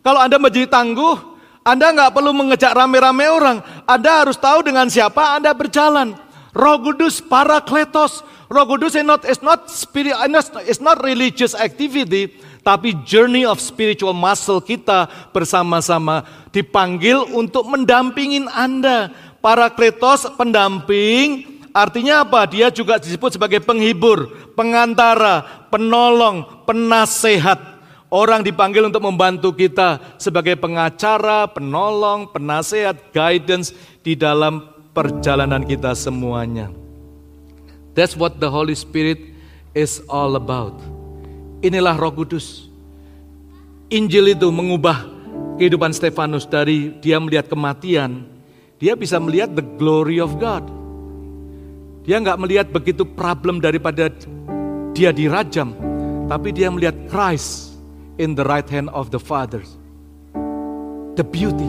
Kalau 0.00 0.20
Anda 0.20 0.40
menjadi 0.40 0.68
tangguh, 0.72 1.20
Anda 1.60 1.92
nggak 1.92 2.12
perlu 2.16 2.32
mengejar 2.32 2.72
rame-rame 2.72 3.28
orang. 3.28 3.60
Anda 3.84 4.24
harus 4.24 4.40
tahu 4.40 4.64
dengan 4.64 4.88
siapa 4.88 5.36
Anda 5.36 5.52
berjalan. 5.52 6.16
Roh 6.56 6.78
Kudus 6.80 7.20
parakletos. 7.20 8.24
Roh 8.50 8.66
Kudus 8.66 8.98
is 8.98 9.06
not 9.06 9.22
is 9.22 9.38
not 9.46 9.70
spirit 9.70 10.18
is 10.66 10.82
not 10.82 10.98
religious 11.06 11.54
activity, 11.54 12.34
tapi 12.66 12.98
journey 13.06 13.46
of 13.46 13.62
spiritual 13.62 14.10
muscle 14.10 14.58
kita 14.58 15.06
bersama-sama 15.30 16.26
dipanggil 16.50 17.22
untuk 17.30 17.70
mendampingin 17.70 18.50
Anda. 18.50 19.14
Parakletos 19.38 20.34
pendamping 20.34 21.62
artinya 21.70 22.26
apa? 22.26 22.42
Dia 22.50 22.74
juga 22.74 22.98
disebut 22.98 23.38
sebagai 23.38 23.62
penghibur, 23.62 24.50
pengantara, 24.58 25.46
penolong, 25.70 26.66
penasehat. 26.66 27.78
Orang 28.10 28.42
dipanggil 28.42 28.82
untuk 28.82 29.06
membantu 29.06 29.54
kita 29.54 30.18
sebagai 30.18 30.58
pengacara, 30.58 31.46
penolong, 31.46 32.26
penasehat, 32.34 33.14
guidance 33.14 33.70
di 34.02 34.18
dalam 34.18 34.66
perjalanan 34.90 35.62
kita 35.62 35.94
semuanya. 35.94 36.79
That's 37.94 38.14
what 38.14 38.38
the 38.38 38.46
Holy 38.46 38.78
Spirit 38.78 39.18
is 39.74 40.02
all 40.06 40.38
about. 40.38 40.78
Inilah 41.60 41.98
Roh 41.98 42.14
Kudus. 42.14 42.70
Injil 43.90 44.32
itu 44.38 44.48
mengubah 44.48 45.02
kehidupan 45.60 45.92
Stefanus 45.92 46.48
dari 46.48 46.94
dia 47.04 47.20
melihat 47.20 47.50
kematian, 47.50 48.24
dia 48.80 48.96
bisa 48.96 49.20
melihat 49.20 49.52
the 49.52 49.66
glory 49.76 50.16
of 50.16 50.40
God. 50.40 50.64
Dia 52.06 52.16
nggak 52.16 52.40
melihat 52.40 52.66
begitu 52.72 53.04
problem 53.04 53.60
daripada 53.60 54.08
dia 54.96 55.12
dirajam, 55.12 55.76
tapi 56.32 56.48
dia 56.48 56.72
melihat 56.72 56.96
Christ 57.12 57.76
in 58.16 58.32
the 58.32 58.46
right 58.46 58.64
hand 58.72 58.88
of 58.96 59.12
the 59.12 59.20
Father. 59.20 59.60
The 61.20 61.26
beauty. 61.26 61.68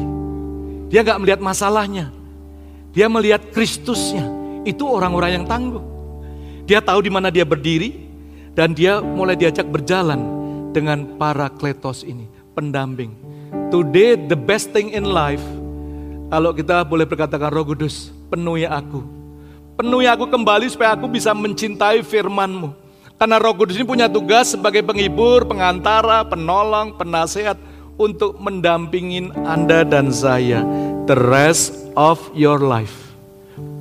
Dia 0.88 1.04
nggak 1.04 1.20
melihat 1.20 1.42
masalahnya, 1.44 2.16
dia 2.96 3.12
melihat 3.12 3.44
Kristusnya. 3.52 4.24
Itu 4.64 4.88
orang-orang 4.88 5.42
yang 5.42 5.46
tangguh. 5.50 5.91
Dia 6.72 6.80
tahu 6.80 7.04
di 7.04 7.12
mana 7.12 7.28
dia 7.28 7.44
berdiri 7.44 8.00
dan 8.56 8.72
dia 8.72 9.04
mulai 9.04 9.36
diajak 9.36 9.68
berjalan 9.68 10.24
dengan 10.72 11.20
para 11.20 11.52
kletos 11.52 12.08
ini, 12.08 12.32
pendamping. 12.56 13.12
Today 13.68 14.16
the 14.16 14.40
best 14.40 14.72
thing 14.72 14.96
in 14.96 15.04
life 15.04 15.44
kalau 16.32 16.56
kita 16.56 16.88
boleh 16.88 17.04
berkatakan 17.04 17.52
Roh 17.52 17.68
Kudus, 17.68 18.16
penuhi 18.32 18.64
aku. 18.64 19.04
Penuhi 19.76 20.08
aku 20.08 20.32
kembali 20.32 20.72
supaya 20.72 20.96
aku 20.96 21.12
bisa 21.12 21.36
mencintai 21.36 22.08
firman-Mu. 22.08 22.72
Karena 23.20 23.36
Roh 23.36 23.52
Kudus 23.52 23.76
ini 23.76 23.84
punya 23.84 24.08
tugas 24.08 24.56
sebagai 24.56 24.80
penghibur, 24.80 25.44
pengantara, 25.44 26.24
penolong, 26.24 26.96
penasehat 26.96 27.60
untuk 28.00 28.40
mendampingin 28.40 29.36
Anda 29.44 29.84
dan 29.84 30.16
saya 30.16 30.64
the 31.04 31.20
rest 31.20 31.76
of 32.00 32.24
your 32.32 32.64
life. 32.64 33.12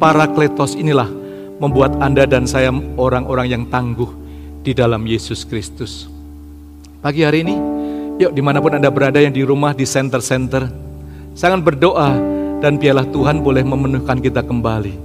Parakletos 0.02 0.74
inilah 0.74 1.19
membuat 1.60 2.00
Anda 2.00 2.24
dan 2.24 2.48
saya 2.48 2.72
orang-orang 2.96 3.46
yang 3.52 3.64
tangguh 3.68 4.08
di 4.64 4.72
dalam 4.72 5.04
Yesus 5.04 5.44
Kristus. 5.44 6.08
Pagi 7.04 7.20
hari 7.20 7.44
ini, 7.44 7.56
yuk 8.16 8.32
di 8.32 8.40
mana 8.40 8.64
pun 8.64 8.72
Anda 8.72 8.88
berada 8.88 9.20
yang 9.20 9.36
di 9.36 9.44
rumah, 9.44 9.76
di 9.76 9.84
center-center, 9.84 10.72
sangat 11.36 11.60
berdoa 11.60 12.16
dan 12.64 12.80
biarlah 12.80 13.04
Tuhan 13.12 13.44
boleh 13.44 13.60
memenuhkan 13.60 14.24
kita 14.24 14.40
kembali. 14.40 14.96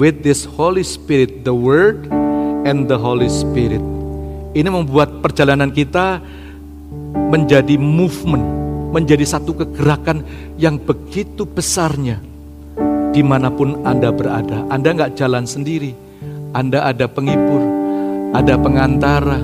With 0.00 0.24
this 0.24 0.48
Holy 0.48 0.84
Spirit, 0.84 1.44
the 1.44 1.52
Word 1.52 2.08
and 2.64 2.88
the 2.88 2.96
Holy 2.96 3.28
Spirit. 3.28 3.84
Ini 4.56 4.68
membuat 4.72 5.20
perjalanan 5.20 5.68
kita 5.68 6.24
menjadi 7.28 7.76
movement, 7.76 8.44
menjadi 8.96 9.28
satu 9.28 9.52
kegerakan 9.52 10.24
yang 10.56 10.80
begitu 10.80 11.44
besarnya 11.44 12.20
di 13.12 13.22
mana 13.24 13.48
pun 13.48 13.80
Anda 13.84 14.12
berada. 14.12 14.64
Anda 14.68 14.94
nggak 14.94 15.14
jalan 15.16 15.44
sendiri, 15.44 15.92
Anda 16.52 16.84
ada 16.88 17.08
penghibur, 17.08 17.62
ada 18.36 18.54
pengantara, 18.60 19.40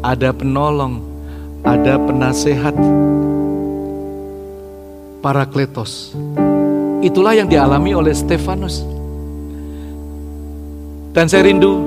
ada 0.00 0.30
penolong, 0.32 1.02
ada 1.66 1.98
penasehat, 1.98 2.76
parakletos. 5.20 6.14
Itulah 7.04 7.36
yang 7.36 7.50
dialami 7.50 7.92
oleh 7.92 8.14
Stefanus. 8.16 8.82
Dan 11.16 11.32
saya 11.32 11.48
rindu 11.48 11.80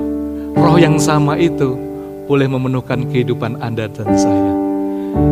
roh 0.58 0.78
yang 0.78 0.98
sama 0.98 1.38
itu 1.38 1.78
boleh 2.26 2.46
memenuhkan 2.50 3.06
kehidupan 3.10 3.58
Anda 3.62 3.86
dan 3.90 4.10
saya. 4.14 4.52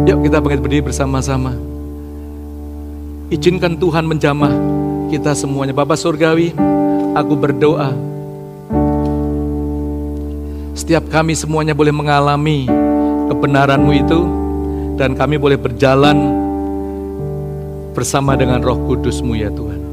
Yuk 0.07 0.27
kita 0.27 0.43
bangkit 0.43 0.61
berdiri 0.63 0.83
bersama-sama. 0.91 1.55
Izinkan 3.29 3.77
Tuhan 3.77 4.09
menjamah 4.09 4.78
kita 5.09 5.33
semuanya. 5.33 5.73
Bapak 5.73 5.97
Surgawi, 5.97 6.53
aku 7.17 7.35
berdoa. 7.35 7.91
Setiap 10.77 11.09
kami 11.11 11.35
semuanya 11.35 11.73
boleh 11.73 11.91
mengalami 11.91 12.69
kebenaranmu 13.33 13.93
itu 13.97 14.21
dan 15.01 15.17
kami 15.17 15.41
boleh 15.41 15.59
berjalan 15.59 16.17
bersama 17.97 18.39
dengan 18.39 18.63
roh 18.63 18.79
kudusmu 18.87 19.35
ya 19.35 19.51
Tuhan. 19.51 19.88